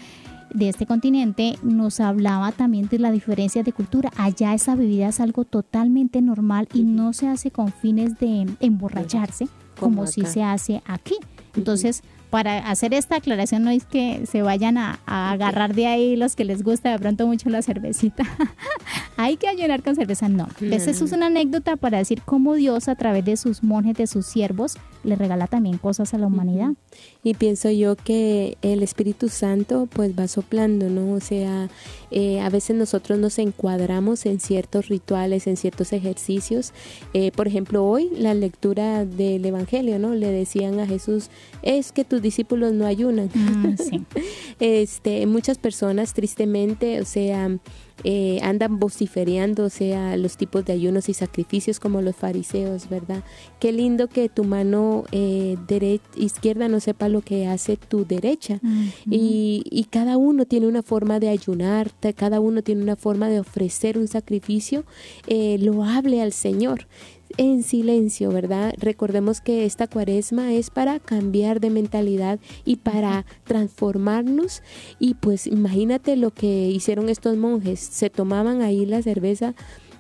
[0.53, 4.11] De este continente nos hablaba también de la diferencia de cultura.
[4.17, 9.47] Allá esa bebida es algo totalmente normal y no se hace con fines de emborracharse
[9.79, 11.15] como, Como si se hace aquí.
[11.55, 16.15] Entonces, para hacer esta aclaración no es que se vayan a, a agarrar de ahí
[16.15, 18.23] los que les gusta de pronto mucho la cervecita.
[19.17, 20.47] Hay que ayunar con cerveza, no.
[20.59, 24.25] Esa es una anécdota para decir cómo Dios a través de sus monjes, de sus
[24.25, 26.71] siervos, le regala también cosas a la humanidad.
[27.23, 31.13] Y pienso yo que el Espíritu Santo pues va soplando, ¿no?
[31.13, 31.69] O sea,
[32.09, 36.73] eh, a veces nosotros nos encuadramos en ciertos rituales, en ciertos ejercicios.
[37.13, 40.15] Eh, por ejemplo, hoy la lectura del Evangelio, ¿no?
[40.15, 41.29] Le decían a Jesús,
[41.61, 43.29] es que tus discípulos no ayunan.
[43.33, 44.03] Mm, sí.
[44.59, 47.49] Este, muchas personas tristemente, o sea,
[48.03, 53.23] eh, andan vociferando, o sea, los tipos de ayunos y sacrificios como los fariseos, ¿verdad?
[53.59, 55.57] Qué lindo que tu mano eh,
[56.15, 58.59] izquierda no sepa lo que hace tu derecha.
[59.09, 63.39] y, y cada uno tiene una forma de ayunar, cada uno tiene una forma de
[63.39, 64.83] ofrecer un sacrificio
[65.27, 66.87] eh, loable al Señor
[67.37, 68.73] en silencio, ¿verdad?
[68.77, 74.61] Recordemos que esta cuaresma es para cambiar de mentalidad y para transformarnos.
[74.99, 77.79] Y pues imagínate lo que hicieron estos monjes.
[77.79, 79.55] Se tomaban ahí la cerveza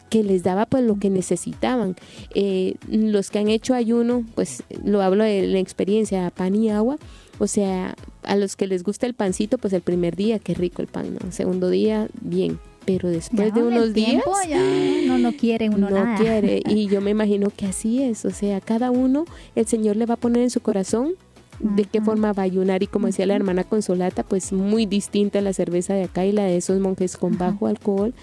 [0.09, 1.95] que les daba pues lo que necesitaban.
[2.35, 6.97] Eh, los que han hecho ayuno, pues lo hablo de la experiencia, pan y agua.
[7.39, 10.83] O sea, a los que les gusta el pancito, pues el primer día, qué rico
[10.83, 11.31] el pan, ¿no?
[11.31, 12.59] Segundo día, bien.
[12.85, 14.59] Pero después Ya de unos días, ya
[15.07, 16.17] no, no quiere uno no nada.
[16.17, 16.61] quiere.
[16.69, 18.25] Y yo me imagino que así es.
[18.25, 21.13] O sea, cada uno, el Señor le va a poner en su corazón
[21.59, 22.05] de qué Ajá.
[22.05, 22.83] forma va a ayunar.
[22.83, 26.43] Y como decía la hermana Consolata, pues muy distinta la cerveza de acá y la
[26.43, 28.13] de esos monjes con bajo alcohol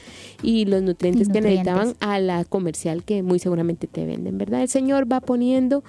[0.42, 1.64] y los nutrientes, Y que nutrientes.
[1.74, 4.62] necesitaban a la comercial que muy seguramente te venden, ¿verdad?
[4.62, 5.82] El Señor va poniendo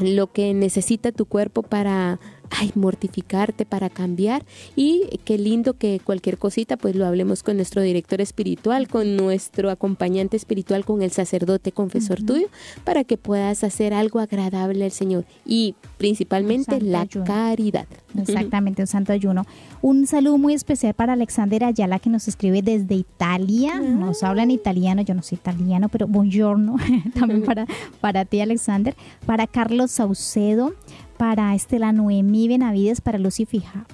[0.00, 2.18] lo que necesita tu cuerpo para
[2.58, 4.44] ay, mortificarte para cambiar
[4.76, 9.70] y qué lindo que cualquier cosita pues lo hablemos con nuestro director espiritual, con nuestro
[9.70, 12.48] acompañante espiritual, con el sacerdote confesor tuyo,
[12.84, 17.86] para que puedas hacer algo agradable al Señor y principalmente la caridad.
[18.16, 19.46] Exactamente, un santo ayuno.
[19.80, 23.80] Un saludo muy especial para Alexander Ayala que nos escribe desde Italia.
[23.80, 26.76] Nos habla en italiano, yo no soy italiano, pero buongiorno.
[27.18, 27.66] También para,
[28.00, 28.94] para ti, Alexander.
[29.26, 30.74] Para Carlos Saucedo
[31.22, 33.46] para Estela Noemí Benavides, para Lucy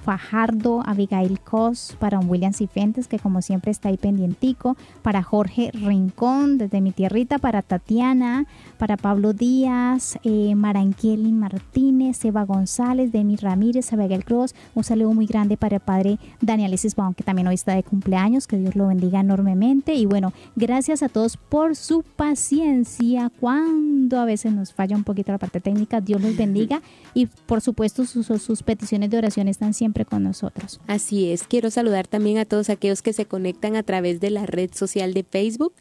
[0.03, 6.57] Fajardo, Abigail Cos, para William Cifentes, que como siempre está ahí pendientico, para Jorge Rincón,
[6.57, 8.47] desde mi tierrita, para Tatiana,
[8.79, 15.59] para Pablo Díaz, eh, Martínez, Eva González, Demi Ramírez, Abigail Cruz, un saludo muy grande
[15.59, 19.21] para el padre Daniel Isisbaum, que también hoy está de cumpleaños, que Dios lo bendiga
[19.21, 25.05] enormemente, y bueno, gracias a todos por su paciencia, cuando a veces nos falla un
[25.05, 26.81] poquito la parte técnica, Dios los bendiga
[27.19, 30.79] y por supuesto sus, peticiones de oración están siempre con nosotros.
[30.87, 34.47] Así es, quiero saludar también a todos aquellos que se conectan a través de la
[34.47, 35.73] red social de Facebook.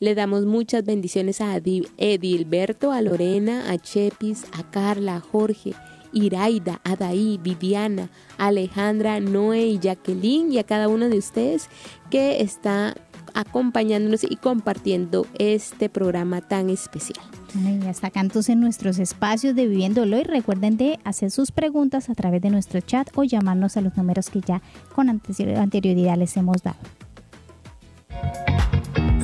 [0.00, 5.74] Le damos muchas bendiciones a Edilberto, a Lorena, a Chepis, a Carla, a Jorge.
[6.12, 11.68] Iraida, Adaí, Viviana, Alejandra, Noé y Jacqueline y a cada uno de ustedes
[12.10, 12.94] que está
[13.34, 17.24] acompañándonos y compartiendo este programa tan especial.
[17.54, 22.14] Y hasta acá entonces nuestros espacios de Viviéndolo y recuerden de hacer sus preguntas a
[22.14, 24.60] través de nuestro chat o llamarnos a los números que ya
[24.94, 26.78] con anterioridad les hemos dado.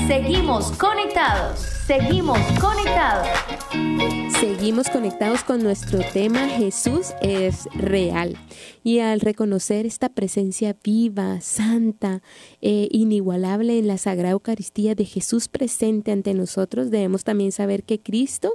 [0.06, 3.28] Seguimos conectados, seguimos conectados.
[4.40, 8.36] Seguimos conectados con nuestro tema Jesús es real.
[8.84, 12.22] Y al reconocer esta presencia viva, santa,
[12.60, 18.00] e inigualable en la Sagrada Eucaristía de Jesús presente ante nosotros, debemos también saber que
[18.00, 18.52] Cristo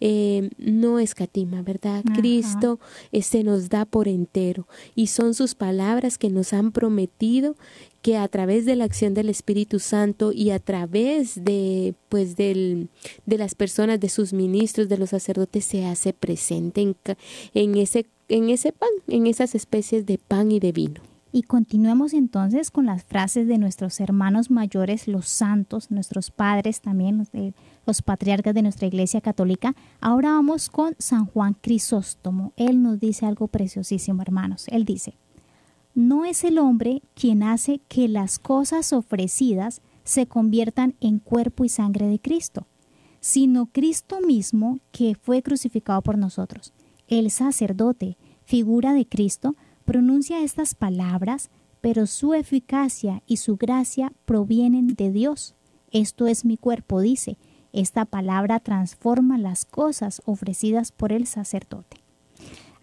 [0.00, 2.04] eh, no escatima, ¿verdad?
[2.14, 2.78] Cristo
[3.12, 7.56] eh, se nos da por entero y son sus palabras que nos han prometido
[8.04, 12.90] que a través de la acción del Espíritu Santo y a través de pues del,
[13.24, 16.96] de las personas, de sus ministros, de los sacerdotes, se hace presente en,
[17.54, 21.00] en, ese, en ese pan, en esas especies de pan y de vino.
[21.32, 27.26] Y continuemos entonces con las frases de nuestros hermanos mayores, los santos, nuestros padres también,
[27.86, 29.74] los patriarcas de nuestra Iglesia Católica.
[30.00, 32.52] Ahora vamos con San Juan Crisóstomo.
[32.56, 34.66] Él nos dice algo preciosísimo, hermanos.
[34.68, 35.16] Él dice,
[35.92, 41.68] no es el hombre quien hace que las cosas ofrecidas se conviertan en cuerpo y
[41.68, 42.68] sangre de Cristo,
[43.18, 46.72] sino Cristo mismo que fue crucificado por nosotros.
[47.08, 54.88] El sacerdote, figura de Cristo, pronuncia estas palabras, pero su eficacia y su gracia provienen
[54.94, 55.54] de Dios.
[55.90, 57.36] Esto es mi cuerpo, dice.
[57.72, 62.03] Esta palabra transforma las cosas ofrecidas por el sacerdote.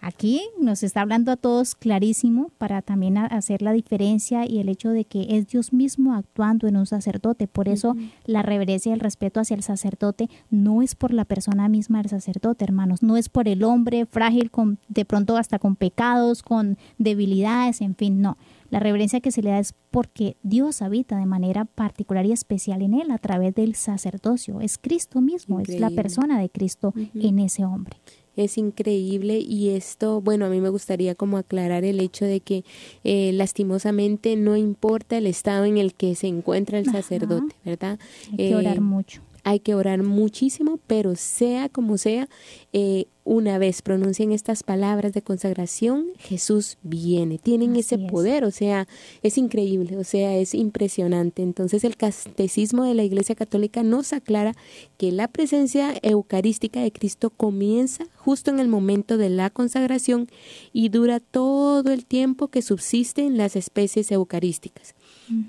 [0.03, 4.89] Aquí nos está hablando a todos clarísimo para también hacer la diferencia y el hecho
[4.89, 7.47] de que es Dios mismo actuando en un sacerdote.
[7.47, 11.69] Por eso la reverencia y el respeto hacia el sacerdote no es por la persona
[11.69, 15.75] misma del sacerdote, hermanos, no es por el hombre frágil, con, de pronto hasta con
[15.75, 18.39] pecados, con debilidades, en fin, no.
[18.71, 22.81] La reverencia que se le da es porque Dios habita de manera particular y especial
[22.81, 24.61] en él a través del sacerdocio.
[24.61, 27.97] Es Cristo mismo, es la persona de Cristo en ese hombre
[28.35, 32.63] es increíble y esto, bueno, a mí me gustaría como aclarar el hecho de que
[33.03, 37.99] eh, lastimosamente no importa el estado en el que se encuentra el sacerdote, ¿verdad?
[38.31, 42.27] Hay que orar eh, mucho hay que orar muchísimo, pero sea como sea,
[42.73, 47.37] eh, una vez pronuncien estas palabras de consagración, Jesús viene.
[47.37, 48.87] Tienen ese poder, o sea,
[49.21, 51.43] es increíble, o sea, es impresionante.
[51.43, 54.55] Entonces el catecismo de la Iglesia Católica nos aclara
[54.97, 60.27] que la presencia eucarística de Cristo comienza justo en el momento de la consagración
[60.73, 64.95] y dura todo el tiempo que subsisten las especies eucarísticas.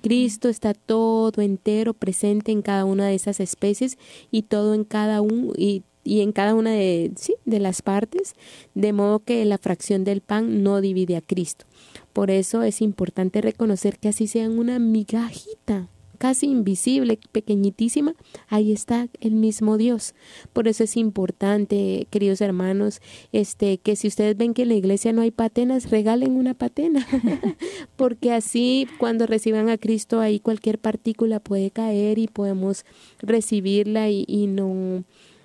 [0.03, 3.99] Cristo está todo entero presente en cada una de esas especies
[4.31, 8.35] y todo en cada uno y, en cada una de, sí, de las partes,
[8.75, 11.65] de modo que la fracción del pan no divide a Cristo.
[12.13, 15.89] Por eso es importante reconocer que así sean una migajita
[16.23, 18.15] casi invisible, pequeñitísima,
[18.47, 20.15] ahí está el mismo Dios.
[20.53, 23.01] Por eso es importante, queridos hermanos,
[23.33, 27.05] este que si ustedes ven que en la iglesia no hay patenas, regalen una patena,
[27.97, 32.85] porque así cuando reciban a Cristo ahí cualquier partícula puede caer y podemos
[33.19, 35.03] recibirla y, y no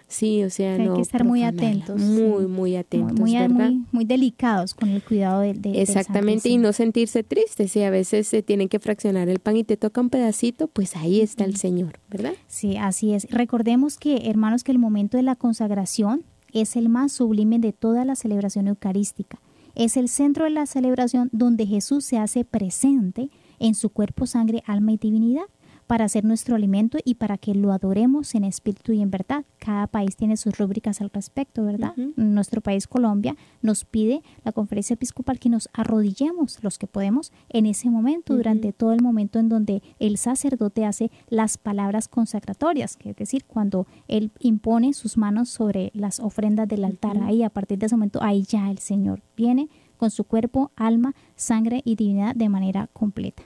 [0.07, 1.99] Sí, o sea, hay que estar muy atentos.
[1.99, 3.71] Muy, muy atentos, muy, ¿verdad?
[3.91, 7.73] Muy, delicados con el cuidado de, de Exactamente, y no sentirse tristes.
[7.73, 10.95] Si a veces se tienen que fraccionar el pan y te toca un pedacito, pues
[10.95, 12.33] ahí está el Señor, ¿verdad?
[12.47, 13.29] Sí, así es.
[13.29, 16.23] Recordemos que, hermanos, que el momento de la consagración
[16.53, 19.39] es el más sublime de toda la celebración eucarística.
[19.75, 23.29] es el centro de la celebración donde Jesús se hace presente
[23.59, 25.45] en su cuerpo, sangre, alma y divinidad
[25.87, 29.45] para ser nuestro alimento y para que lo adoremos en espíritu y en verdad.
[29.57, 31.95] Cada país tiene sus rúbricas al respecto, ¿verdad?
[32.15, 37.65] Nuestro país, Colombia, nos pide la conferencia episcopal que nos arrodillemos los que podemos en
[37.65, 43.11] ese momento, durante todo el momento en donde el sacerdote hace las palabras consagratorias, que
[43.11, 47.77] es decir, cuando él impone sus manos sobre las ofrendas del altar, ahí a partir
[47.79, 52.35] de ese momento, ahí ya el Señor viene con su cuerpo, alma, sangre y divinidad
[52.35, 53.43] de manera completa.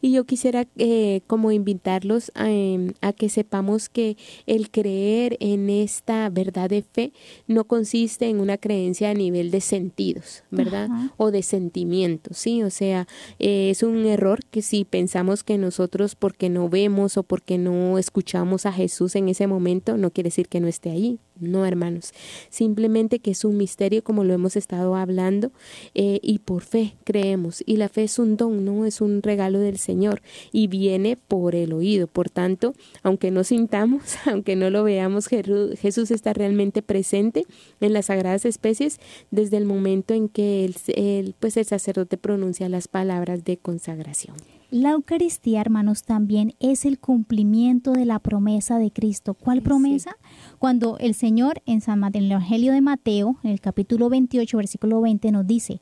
[0.00, 4.16] Y yo quisiera eh, como invitarlos em, a, que sepamos que
[4.46, 7.12] el creer en esta verdad de fe
[7.46, 10.88] no consiste en una creencia a nivel de sentidos, ¿verdad?
[11.16, 12.62] O de sentimientos, ¿sí?
[12.62, 13.06] O sea,
[13.38, 17.98] eh, es un error que si pensamos que nosotros porque no vemos o porque no
[17.98, 22.12] escuchamos a Jesús en ese momento, no quiere decir que no esté ahí, no, hermanos.
[22.48, 25.50] Simplemente que es un misterio como lo hemos estado hablando
[25.94, 27.62] eh, y por fe creemos.
[27.66, 30.22] Y la fe es un don, no es un regalo del Señor
[30.52, 32.06] y viene por el oído.
[32.06, 37.46] Por tanto, aunque no sintamos, aunque no lo veamos, Jesús está realmente presente
[37.80, 42.88] en las sagradas especies desde el momento en que el, pues el sacerdote pronuncia las
[42.88, 44.59] palabras de consagración.
[44.70, 49.34] La Eucaristía, hermanos, también es el cumplimiento de la promesa de Cristo.
[49.34, 50.16] ¿Cuál promesa?
[50.60, 55.00] Cuando el Señor en, San, en el Evangelio de Mateo, en el capítulo 28, versículo
[55.00, 55.80] 20, nos dice,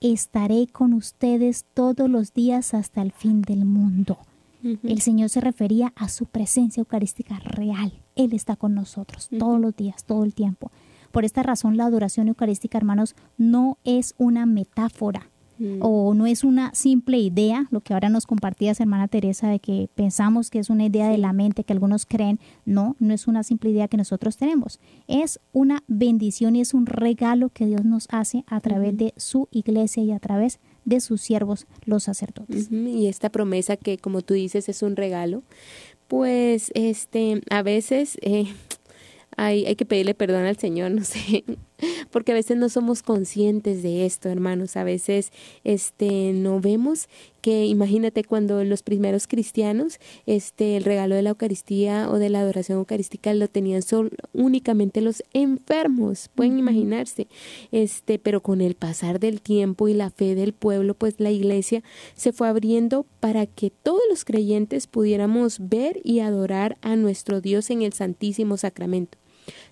[0.00, 4.18] estaré con ustedes todos los días hasta el fin del mundo.
[4.62, 7.92] El Señor se refería a su presencia eucarística real.
[8.14, 10.70] Él está con nosotros todos los días, todo el tiempo.
[11.10, 15.78] Por esta razón, la adoración eucarística, hermanos, no es una metáfora, Mm.
[15.80, 19.88] o no es una simple idea, lo que ahora nos compartías, hermana Teresa, de que
[19.94, 23.42] pensamos que es una idea de la mente, que algunos creen, no, no es una
[23.42, 28.06] simple idea que nosotros tenemos, es una bendición y es un regalo que Dios nos
[28.10, 32.70] hace a través de su iglesia y a través de sus siervos, los sacerdotes.
[32.70, 35.42] Y esta promesa que, como tú dices, es un regalo,
[36.06, 38.18] pues este, a veces...
[38.22, 38.46] Eh,
[39.38, 41.44] hay, hay que pedirle perdón al Señor, no sé,
[42.08, 45.32] porque a veces no somos conscientes de esto, hermanos, a veces
[45.64, 47.08] este no vemos
[47.40, 52.40] que imagínate cuando los primeros cristianos este el regalo de la Eucaristía o de la
[52.40, 57.28] adoración eucarística lo tenían solo únicamente los enfermos, pueden imaginarse.
[57.72, 61.82] Este, pero con el pasar del tiempo y la fe del pueblo, pues la iglesia
[62.14, 67.70] se fue abriendo para que todos los creyentes pudiéramos ver y adorar a nuestro Dios
[67.70, 69.18] en el Santísimo Sacramento.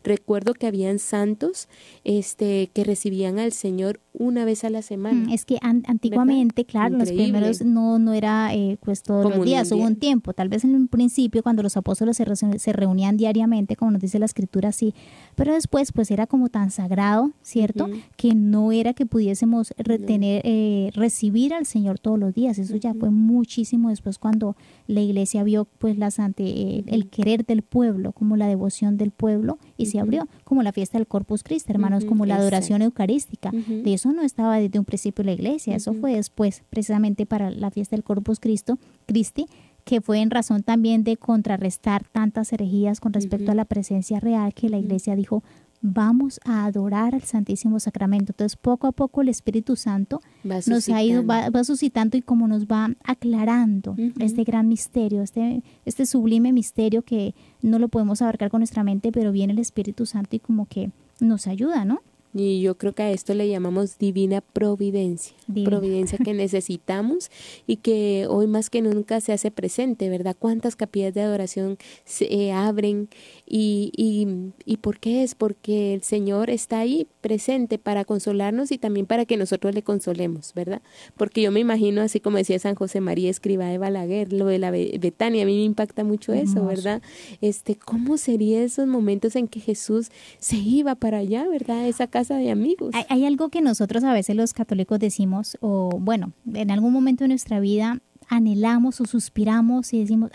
[0.05, 1.69] Recuerdo que habían santos
[2.05, 5.29] este, que recibían al Señor una vez a la semana.
[5.29, 9.71] Mm, es que antiguamente, claro, los primeros no, no era eh, pues todos los días,
[9.73, 13.77] hubo un tiempo, tal vez en un principio cuando los apóstoles se, se, reunían diariamente,
[13.77, 14.95] como nos dice la escritura, sí,
[15.35, 17.89] pero después pues era como tan sagrado, ¿cierto?
[18.17, 22.95] Que no era que pudiésemos retener, eh, recibir al Señor todos los días, eso ya
[22.95, 24.57] fue muchísimo después cuando
[24.87, 29.11] la iglesia vio pues las ante, eh, el querer del pueblo, como la devoción del
[29.11, 33.51] pueblo y se abrió, como la fiesta del Corpus Christi, hermanos, como la adoración eucarística,
[33.51, 37.71] de eso no estaba desde un principio la iglesia, eso fue después, precisamente para la
[37.71, 39.47] fiesta del Corpus Cristo, Christi,
[39.85, 44.53] que fue en razón también de contrarrestar tantas herejías con respecto a la presencia real
[44.53, 45.45] que la iglesia dijo,
[45.93, 48.33] vamos a adorar al Santísimo Sacramento.
[48.33, 52.67] Entonces, poco a poco el Espíritu Santo nos ha ido, va, suscitando y como nos
[52.67, 58.61] va aclarando este gran misterio, este, este sublime misterio que no lo podemos abarcar con
[58.61, 62.01] nuestra mente, pero viene el Espíritu Santo y como que nos ayuda, ¿no?
[62.39, 65.35] Y yo creo que a esto le llamamos divina providencia,
[65.65, 67.31] providencia que necesitamos
[67.67, 70.37] y que hoy más que nunca se hace presente, ¿verdad?
[70.39, 73.09] ¿Cuántas capillas de adoración se eh, abren
[73.47, 75.35] y, y, y por qué es?
[75.35, 80.53] Porque el Señor está ahí presente para consolarnos y también para que nosotros le consolemos,
[80.53, 80.83] ¿verdad?
[81.17, 84.59] Porque yo me imagino, así como decía San José María Escriba de Balaguer, lo de
[84.59, 87.01] la Betania, a mí me impacta mucho eso, ¿verdad?
[87.41, 91.87] Este, ¿cómo serían esos momentos en que Jesús se iba para allá, ¿verdad?
[91.87, 92.95] Esa casa de amigos.
[93.09, 97.29] Hay, algo que nosotros a veces los católicos decimos, o bueno, en algún momento de
[97.29, 100.31] nuestra vida anhelamos o suspiramos y decimos,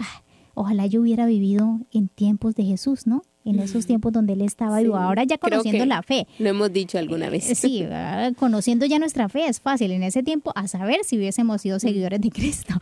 [0.53, 3.23] ojalá yo hubiera vivido en tiempos de Jesús, ¿no?
[3.43, 4.97] En esos tiempos donde él estaba vivo.
[4.97, 6.27] Ahora ya conociendo la fe.
[6.37, 7.49] Lo hemos dicho alguna vez.
[7.49, 7.83] Eh, sí,
[8.37, 9.89] conociendo ya nuestra fe es fácil.
[9.91, 12.75] En ese tiempo, a saber si hubiésemos sido seguidores de Cristo.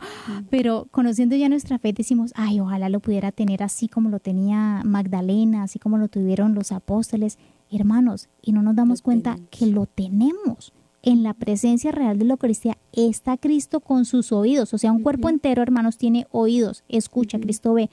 [0.50, 4.82] Pero conociendo ya nuestra fe, decimos, ay, ojalá lo pudiera tener así como lo tenía
[4.84, 7.38] Magdalena, así como lo tuvieron los apóstoles
[7.70, 10.72] hermanos, y no nos damos cuenta que lo tenemos.
[11.02, 15.02] En la presencia real de la Eucaristía está Cristo con sus oídos, o sea, un
[15.02, 17.88] cuerpo entero, hermanos, tiene oídos, escucha, Cristo ve.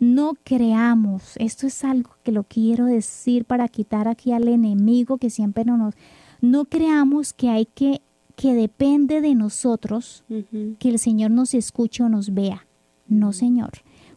[0.00, 5.30] No creamos, esto es algo que lo quiero decir para quitar aquí al enemigo que
[5.30, 5.94] siempre nos,
[6.40, 8.00] no creamos que hay que,
[8.36, 12.66] que depende de nosotros que el Señor nos escuche o nos vea.
[13.08, 13.70] No, Señor.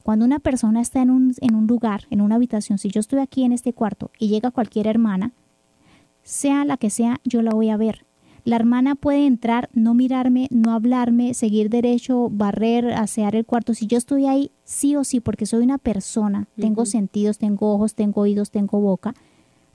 [0.03, 3.19] Cuando una persona está en un, en un lugar, en una habitación, si yo estoy
[3.19, 5.33] aquí en este cuarto y llega cualquier hermana,
[6.23, 8.05] sea la que sea, yo la voy a ver.
[8.43, 13.75] La hermana puede entrar, no mirarme, no hablarme, seguir derecho, barrer, asear el cuarto.
[13.75, 17.93] Si yo estoy ahí, sí o sí, porque soy una persona, tengo sentidos, tengo ojos,
[17.93, 19.13] tengo oídos, tengo boca,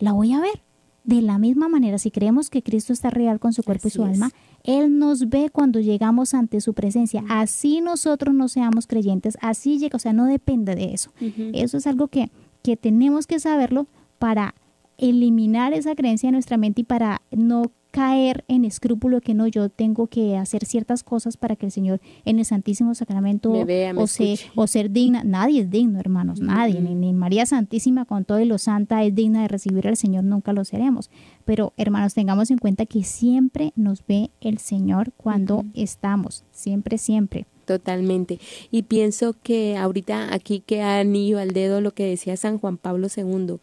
[0.01, 0.66] la voy a ver.
[1.07, 4.03] De la misma manera, si creemos que Cristo está real con su cuerpo y su
[4.03, 4.15] es.
[4.15, 4.31] alma,
[4.65, 7.25] Él nos ve cuando llegamos ante su presencia.
[7.29, 11.13] Así nosotros no seamos creyentes, así llega, o sea, no depende de eso.
[11.55, 12.31] Eso es algo que,
[12.63, 13.87] que tenemos que saberlo
[14.19, 14.57] para
[14.99, 19.71] eliminar esa creencia de nuestra mente y para no caer en escrúpulo que no, yo
[19.71, 23.95] tengo que hacer ciertas cosas para que el Señor en el Santísimo Sacramento Me vea,
[23.95, 24.53] me o, se- escuche.
[24.55, 25.25] o ser digna.
[25.25, 29.15] Nadie es digno, hermanos, nadie, ni, ni María Santísima con todo y lo santa es
[29.15, 31.09] digna de recibir al Señor, nunca lo seremos.
[31.47, 37.47] Pero, hermanos, tengamos en cuenta que siempre nos ve el Señor cuando estamos, siempre, siempre.
[37.65, 38.39] Totalmente.
[38.71, 43.09] Y pienso que ahorita aquí queda anillo al dedo lo que decía San Juan Pablo
[43.17, 43.57] II.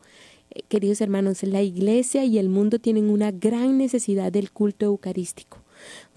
[0.67, 5.57] Queridos hermanos, la iglesia y el mundo tienen una gran necesidad del culto eucarístico.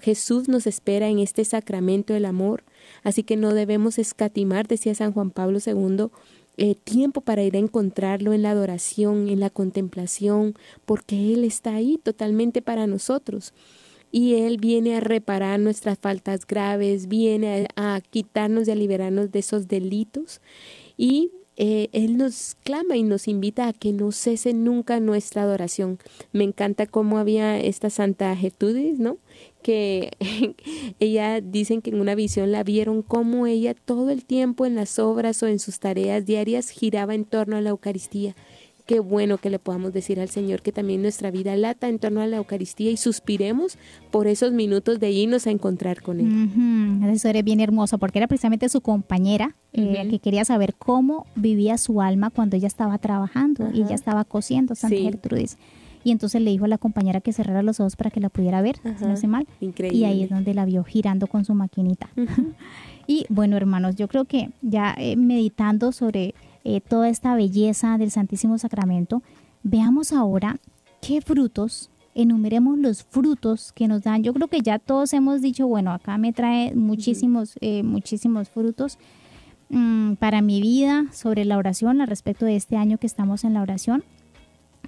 [0.01, 2.63] Jesús nos espera en este sacramento del amor,
[3.03, 6.09] así que no debemos escatimar, decía San Juan Pablo II,
[6.59, 11.75] eh, tiempo para ir a encontrarlo en la adoración, en la contemplación, porque Él está
[11.75, 13.55] ahí totalmente para nosotros
[14.13, 19.33] y Él viene a reparar nuestras faltas graves, viene a, a quitarnos y a liberarnos
[19.33, 20.41] de esos delitos
[20.97, 25.99] y eh, Él nos clama y nos invita a que no cese nunca nuestra adoración.
[26.33, 29.17] Me encanta cómo había esta Santa Gertrudis, ¿no?
[29.63, 30.11] Que
[31.01, 34.99] ella dicen que en una visión la vieron cómo ella todo el tiempo en las
[34.99, 38.37] obras o en sus tareas diarias giraba en torno a la Eucaristía.
[38.87, 42.21] Qué bueno que le podamos decir al Señor que también nuestra vida lata en torno
[42.21, 43.79] a la Eucaristía y suspiremos
[44.13, 46.27] por esos minutos de irnos a encontrar con Él.
[46.29, 50.75] Ujú, Esa historia es bien hermosa porque era precisamente su compañera eh, que quería saber
[50.77, 55.03] cómo vivía su alma cuando ella estaba trabajando y ella estaba cosiendo Santa Sí.
[55.03, 55.59] Gertrudis.
[56.05, 58.63] Y entonces le dijo a la compañera que cerrara los ojos para que la pudiera
[58.63, 59.49] ver, si no sé mal.
[59.61, 59.99] Increíble.
[59.99, 62.09] Y ahí es donde la vio girando con su maquinita.
[63.09, 66.35] Y bueno, hermanos, yo creo que ya eh, meditando sobre
[66.69, 69.23] eh, toda esta belleza del Santísimo Sacramento,
[69.63, 70.59] veamos ahora
[71.01, 74.25] qué frutos, enumeremos los frutos que nos dan.
[74.25, 78.99] Yo creo que ya todos hemos dicho, bueno, acá me trae muchísimos, eh, muchísimos frutos
[79.69, 83.55] mm, para mi vida sobre la oración, al respecto de este año que estamos en
[83.55, 84.03] la oración.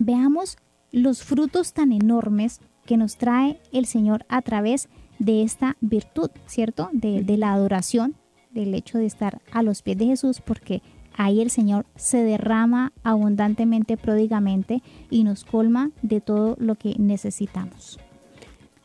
[0.00, 0.56] Veamos
[0.90, 4.88] los frutos tan enormes que nos trae el Señor a través
[5.20, 6.90] de esta virtud, ¿cierto?
[6.92, 8.16] De, de la adoración,
[8.50, 10.82] del hecho de estar a los pies de Jesús, porque
[11.18, 17.98] ahí el Señor se derrama abundantemente, pródigamente y nos colma de todo lo que necesitamos.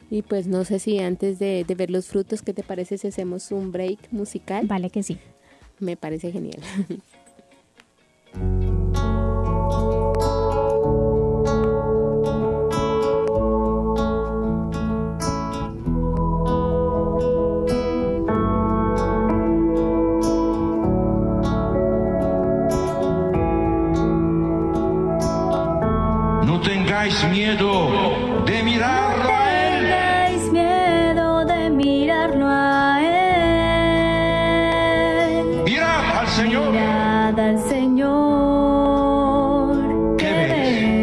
[0.10, 3.08] Y pues no sé si antes de, de ver los frutos, ¿qué te parece si
[3.08, 4.68] hacemos un break musical?
[4.68, 5.18] Vale que sí.
[5.80, 6.60] Me parece genial.
[27.04, 27.90] tengáis miedo
[28.46, 29.90] de mirarlo a Él.
[29.90, 33.02] tengáis miedo de mirarlo a
[34.22, 35.44] Él.
[35.66, 36.72] Mirad al Señor.
[36.72, 38.16] Mirad al Señor.
[40.18, 40.98] ¿Qué veréis?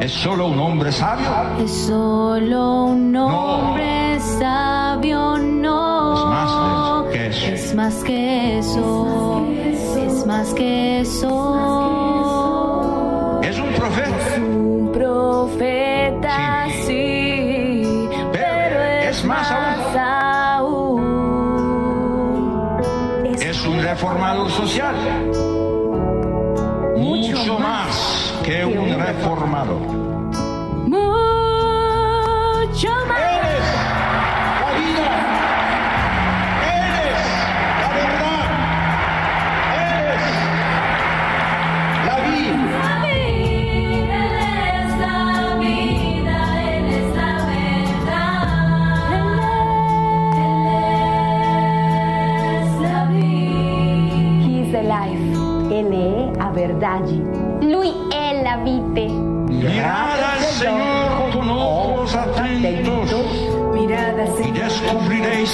[0.00, 1.28] Es solo un hombre sabio.
[1.62, 6.24] Es solo un hombre sabio, no.
[6.32, 7.46] Es más que eso.
[7.46, 9.44] Es más que eso.
[10.06, 11.65] Es más que eso.
[24.76, 24.94] Social.
[26.96, 30.05] Mucho más que un reformador.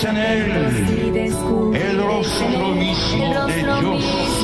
[0.01, 0.51] En Él
[1.75, 4.42] el rostro mismo de Dios.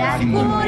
[0.00, 0.67] Hay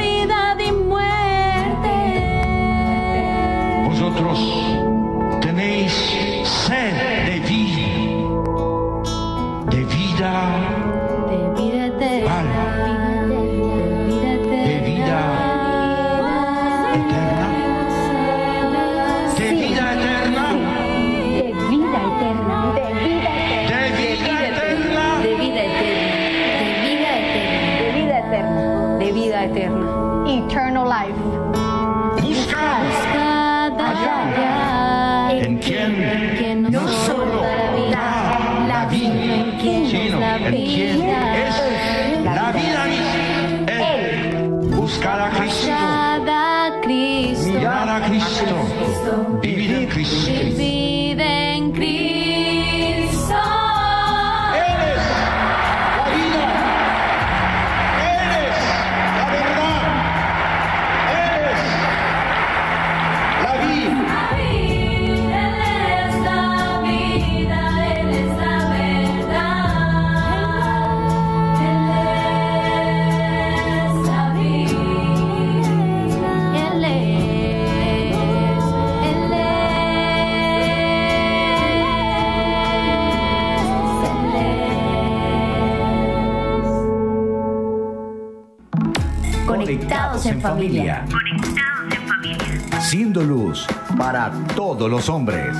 [89.47, 91.05] Conectados en familia.
[91.11, 92.81] Conectados en familia.
[92.81, 93.65] Siendo luz
[93.97, 95.55] para todos los hombres.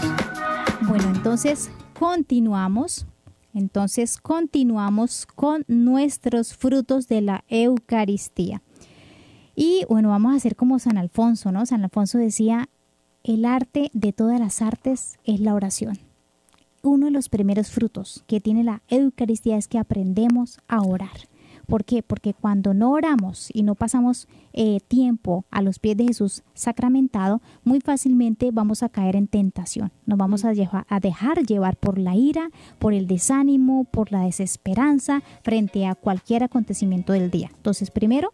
[0.88, 3.06] Bueno, entonces continuamos.
[3.54, 8.62] Entonces continuamos con nuestros frutos de la Eucaristía.
[9.56, 11.66] Y bueno, vamos a hacer como San Alfonso, ¿no?
[11.66, 12.70] San Alfonso decía,
[13.24, 16.00] el arte de todas las artes es la oración.
[16.82, 21.31] Uno de los primeros frutos que tiene la Eucaristía es que aprendemos a orar.
[21.72, 22.04] ¿Por qué?
[22.04, 27.42] Porque cuando no oramos y no pasamos eh, tiempo a los pies de Jesús sacramentado,
[27.64, 29.92] muy fácilmente vamos a caer en tentación.
[30.06, 34.22] Nos vamos a, lleva- a dejar llevar por la ira, por el desánimo, por la
[34.26, 37.50] desesperanza frente a cualquier acontecimiento del día.
[37.56, 38.34] Entonces, primero,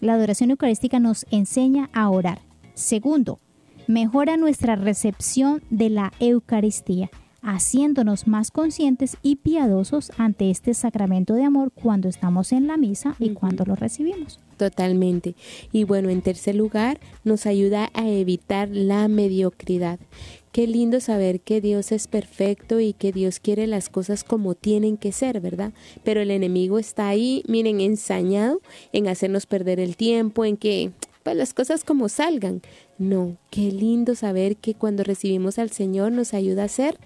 [0.00, 2.40] la adoración eucarística nos enseña a orar.
[2.74, 3.38] Segundo,
[3.86, 7.08] mejora nuestra recepción de la Eucaristía,
[7.48, 13.16] haciéndonos más conscientes y piadosos ante este sacramento de amor cuando estamos en la misa
[13.18, 14.38] y cuando lo recibimos.
[14.58, 15.34] Totalmente.
[15.72, 19.98] Y bueno, en tercer lugar, nos ayuda a evitar la mediocridad.
[20.52, 24.98] Qué lindo saber que Dios es perfecto y que Dios quiere las cosas como tienen
[24.98, 25.72] que ser, ¿verdad?
[26.04, 28.60] Pero el enemigo está ahí, miren, ensañado
[28.92, 30.90] en hacernos perder el tiempo, en que
[31.22, 32.62] pues las cosas como salgan.
[32.96, 36.98] No, qué lindo saber que cuando recibimos al Señor nos ayuda a ser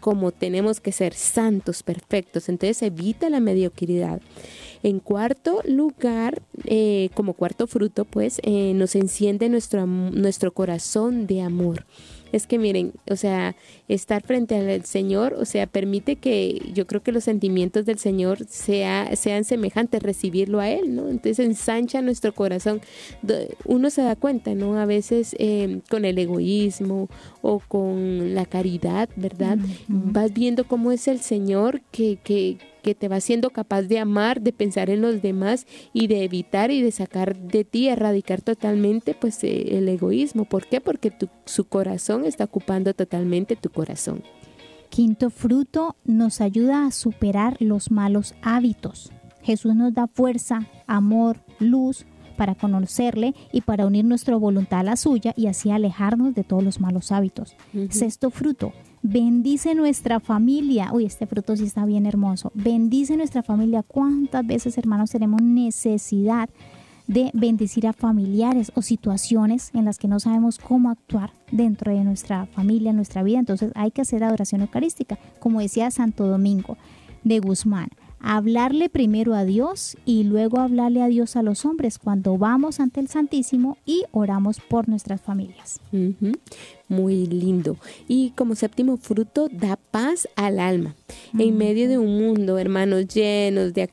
[0.00, 2.48] como tenemos que ser santos, perfectos.
[2.48, 4.20] Entonces evita la mediocridad.
[4.82, 11.42] En cuarto lugar, eh, como cuarto fruto, pues eh, nos enciende nuestro, nuestro corazón de
[11.42, 11.86] amor.
[12.32, 13.56] Es que miren, o sea,
[13.88, 18.44] estar frente al Señor, o sea, permite que yo creo que los sentimientos del Señor
[18.48, 21.08] sea, sean semejantes, recibirlo a Él, ¿no?
[21.08, 22.80] Entonces ensancha nuestro corazón.
[23.64, 24.78] Uno se da cuenta, ¿no?
[24.78, 27.08] A veces eh, con el egoísmo
[27.42, 29.58] o con la caridad, ¿verdad?
[29.88, 34.40] Vas viendo cómo es el Señor que, que, que te va siendo capaz de amar,
[34.40, 39.12] de pensar en los demás y de evitar y de sacar de ti, erradicar totalmente
[39.12, 40.44] pues eh, el egoísmo.
[40.44, 40.80] ¿Por qué?
[40.80, 44.22] Porque tu, su corazón está ocupando totalmente tu corazón.
[44.88, 49.12] Quinto fruto nos ayuda a superar los malos hábitos.
[49.42, 52.06] Jesús nos da fuerza, amor, luz
[52.36, 56.62] para conocerle y para unir nuestra voluntad a la suya y así alejarnos de todos
[56.62, 57.54] los malos hábitos.
[57.90, 58.72] Sexto fruto,
[59.02, 60.90] bendice nuestra familia.
[60.92, 62.50] Uy, este fruto sí está bien hermoso.
[62.54, 63.82] Bendice nuestra familia.
[63.82, 66.48] ¿Cuántas veces, hermanos, tenemos necesidad
[67.06, 72.04] de bendecir a familiares o situaciones en las que no sabemos cómo actuar dentro de
[72.04, 73.38] nuestra familia, nuestra vida.
[73.38, 76.76] Entonces hay que hacer adoración eucarística, como decía Santo Domingo
[77.24, 77.88] de Guzmán.
[78.18, 83.00] Hablarle primero a Dios y luego hablarle a Dios a los hombres cuando vamos ante
[83.00, 85.80] el Santísimo y oramos por nuestras familias.
[86.88, 87.76] Muy lindo.
[88.08, 90.96] Y como séptimo fruto, da paz al alma.
[91.38, 93.88] En medio de un mundo, hermanos, llenos de,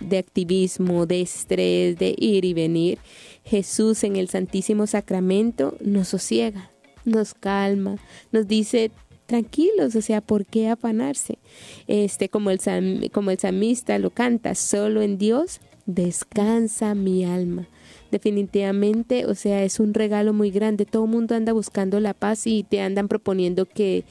[0.00, 2.98] de activismo, de estrés, de ir y venir,
[3.44, 6.70] Jesús en el Santísimo Sacramento nos sosiega,
[7.04, 7.96] nos calma,
[8.32, 8.90] nos dice
[9.26, 11.38] tranquilos, o sea, ¿por qué afanarse?
[11.86, 12.60] Este, como el,
[13.12, 17.68] como el salmista lo canta, solo en Dios descansa mi alma.
[18.14, 20.86] Definitivamente, o sea, es un regalo muy grande.
[20.86, 24.04] Todo el mundo anda buscando la paz y te andan proponiendo que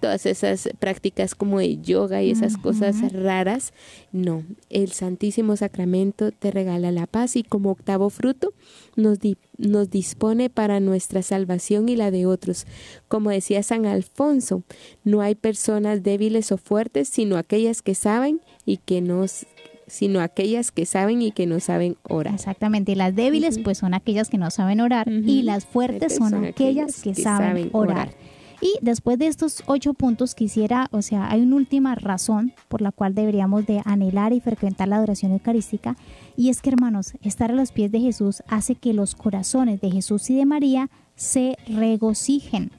[0.00, 3.74] todas esas prácticas como de yoga y esas cosas raras,
[4.12, 8.54] no, el Santísimo Sacramento te regala la paz y como octavo fruto
[8.96, 9.18] nos,
[9.58, 12.66] nos dispone para nuestra salvación y la de otros.
[13.08, 14.62] Como decía San Alfonso,
[15.04, 19.44] no hay personas débiles o fuertes, sino aquellas que saben y que nos
[19.90, 22.34] sino aquellas que saben y que no saben orar.
[22.34, 26.44] Exactamente, y las débiles pues son aquellas que no saben orar y las fuertes son,
[26.44, 28.14] aquellas, que, saben, orar.
[28.62, 32.92] Y después de estos ocho puntos quisiera, o sea, hay una última razón por la
[32.92, 35.96] cual deberíamos de anhelar y frecuentar la adoración eucarística
[36.36, 39.90] y es que hermanos, estar a los pies de Jesús hace que los corazones de
[39.90, 42.70] Jesús y de María se regocijen.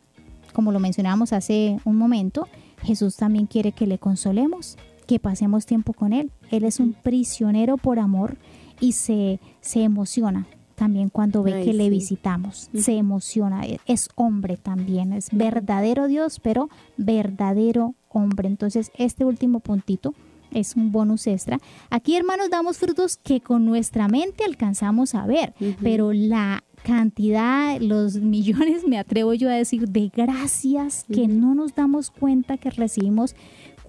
[0.53, 2.47] Como lo mencionábamos hace un momento,
[2.83, 4.77] Jesús también quiere que le consolemos,
[5.11, 6.31] que pasemos tiempo con Él.
[6.51, 8.37] Él es un prisionero por amor
[8.79, 14.55] y se, se emociona también cuando ve que le visitamos, se emociona, e, es hombre
[14.55, 18.47] también, es verdadero Dios, pero verdadero hombre.
[18.47, 20.15] Entonces, este último puntito
[20.49, 21.59] es un bonus extra.
[21.89, 28.15] Aquí, hermanos, damos frutos que con nuestra mente alcanzamos a ver, pero la cantidad, los
[28.15, 33.35] millones, me atrevo yo a decir, de gracias que no nos damos cuenta que recibimos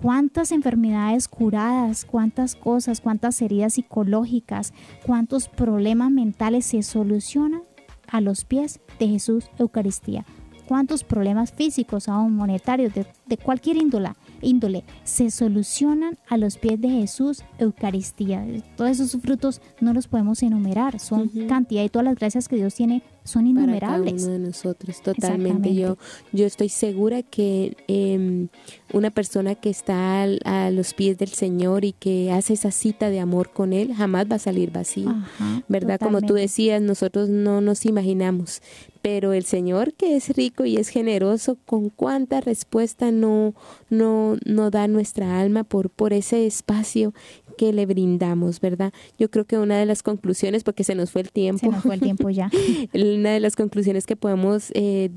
[0.02, 4.74] cuántas enfermedades curadas, cuántas cosas, cuántas heridas psicológicas,
[5.06, 7.62] cuántos problemas mentales se solucionan
[8.08, 10.26] a los pies de Jesús Eucaristía.
[10.66, 16.80] Cuántos problemas físicos, aún monetarios, de, de cualquier índole, índole se solucionan a los pies
[16.80, 18.44] de Jesús Eucaristía.
[18.76, 22.74] Todos esos frutos no los podemos enumerar, son cantidad y todas las gracias que Dios
[22.74, 23.80] tiene son innumerables.
[23.80, 25.74] Para cada uno de nosotros, totalmente.
[25.74, 25.96] Yo,
[26.32, 28.48] yo estoy segura que em,
[28.92, 33.20] una persona que está a los pies del Señor y que hace esa cita de
[33.20, 35.14] amor con Él, jamás va a salir vacío.
[35.68, 35.98] ¿Verdad?
[36.00, 38.60] Como tú decías, nosotros no nos imaginamos,
[39.02, 43.54] pero el Señor que es rico y es generoso, con cuánta respuesta no,
[43.90, 47.12] no, no da nuestra alma por, por ese espacio
[47.56, 48.92] que le brindamos, ¿verdad?
[49.18, 51.60] Yo creo que una de las conclusiones, porque se nos fue el tiempo.
[51.60, 52.50] Se nos fue el tiempo ya.
[52.94, 55.10] una de las conclusiones que podemos, eh,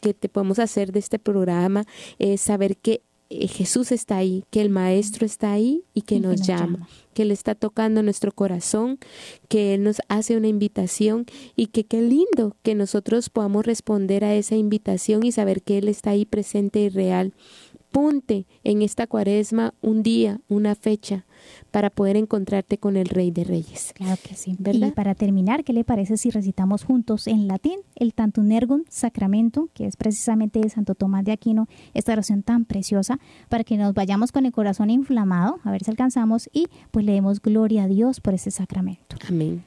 [0.00, 1.84] que te podemos hacer de este programa
[2.18, 6.40] es saber que eh, Jesús está ahí, que el Maestro está ahí y que, nos,
[6.46, 8.98] llama, que Él está tocando nuestro corazón,
[9.48, 14.34] que Él nos hace una invitación y que qué lindo que nosotros podamos responder a
[14.34, 17.34] esa invitación y saber que Él está ahí presente y real.
[17.90, 21.24] Punte en esta cuaresma un día, una fecha,
[21.70, 23.92] para poder encontrarte con el Rey de Reyes.
[23.94, 24.56] Claro que sí.
[24.58, 24.88] ¿verdad?
[24.88, 29.68] Y para terminar, ¿qué le parece si recitamos juntos en latín el Tantum Ergum Sacramento,
[29.74, 33.18] que es precisamente de Santo Tomás de Aquino, esta oración tan preciosa,
[33.48, 37.12] para que nos vayamos con el corazón inflamado, a ver si alcanzamos, y pues le
[37.12, 39.16] demos gloria a Dios por ese sacramento.
[39.28, 39.64] Amén.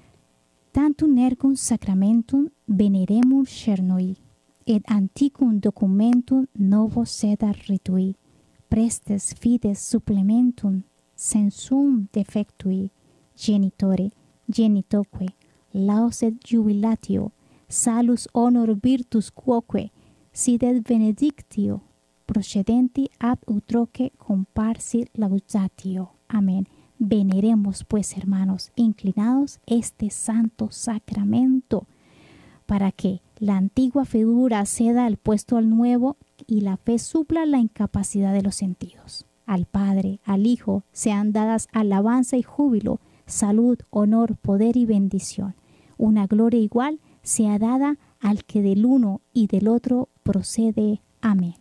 [0.71, 4.17] Tantum Ergum Sacramentum veneremus cernoi,
[4.65, 8.15] et anticum documentum novo sed ritui,
[8.69, 10.81] prestes fides supplementum
[11.15, 12.89] sensum defectui
[13.35, 14.11] genitore
[14.47, 15.27] genitoque
[15.73, 17.31] lauset jubilatio
[17.67, 19.91] salus honor virtus quoque
[20.31, 21.81] sidet benedictio
[22.31, 26.11] procedenti ab utroque comparsi laudatio.
[26.27, 26.67] Amén.
[26.97, 31.87] Veneremos pues, hermanos, inclinados este santo sacramento,
[32.65, 36.15] para que la antigua figura ceda al puesto al nuevo
[36.47, 41.67] y la fe supla la incapacidad de los sentidos al Padre, al Hijo, sean dadas
[41.73, 45.55] alabanza y júbilo, salud, honor, poder y bendición.
[45.97, 51.01] Una gloria igual sea dada al que del uno y del otro procede.
[51.19, 51.55] Amén.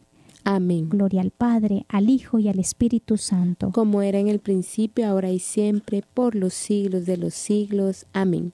[0.44, 0.88] Amén.
[0.88, 3.72] Gloria al Padre, al Hijo y al Espíritu Santo.
[3.72, 8.06] Como era en el principio, ahora y siempre, por los siglos de los siglos.
[8.12, 8.52] Amén.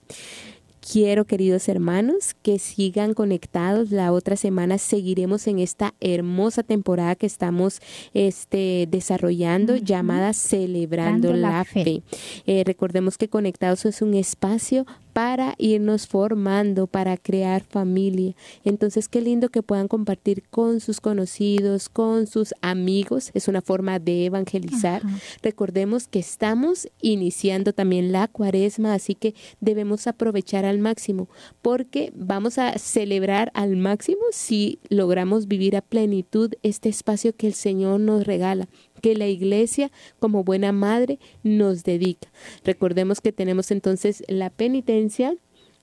[0.90, 3.90] Quiero, queridos hermanos, que sigan conectados.
[3.90, 7.80] La otra semana seguiremos en esta hermosa temporada que estamos
[8.14, 12.02] este, desarrollando llamada Celebrando la, Fe.
[12.46, 18.34] Eh, recordemos que Conectados es un espacio para irnos formando, para crear familia.
[18.64, 23.30] Entonces, qué lindo que puedan compartir con sus conocidos, con sus amigos.
[23.32, 25.00] Es una forma de evangelizar.
[25.42, 31.30] Recordemos que estamos iniciando también la cuaresma, así que debemos aprovechar al máximo,
[31.62, 37.54] porque vamos a celebrar al máximo si logramos vivir a plenitud este espacio que el
[37.54, 38.68] Señor nos regala
[39.00, 42.28] que la iglesia como buena madre nos dedica.
[42.64, 45.34] Recordemos que tenemos entonces la penitencia,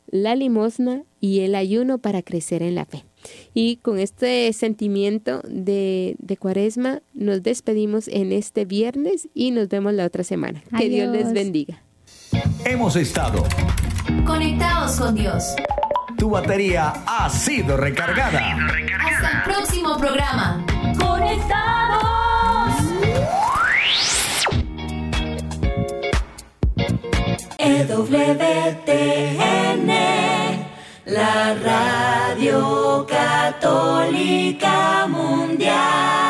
[0.07, 3.05] la limosna y el ayuno para crecer en la fe.
[3.53, 10.05] Y con este sentimiento de, cuaresma nos despedimos en este viernes y nos vemos la
[10.05, 10.63] otra semana.
[10.77, 11.81] Que Dios les bendiga.
[12.65, 13.43] Hemos estado
[14.25, 15.55] Conectados con Dios.
[16.17, 18.55] Tu batería ha sido recargada.
[18.99, 20.65] Hasta el próximo programa.
[20.97, 22.12] Conectados.
[27.65, 27.87] EWTN,
[31.05, 36.22] la radio católica mundial.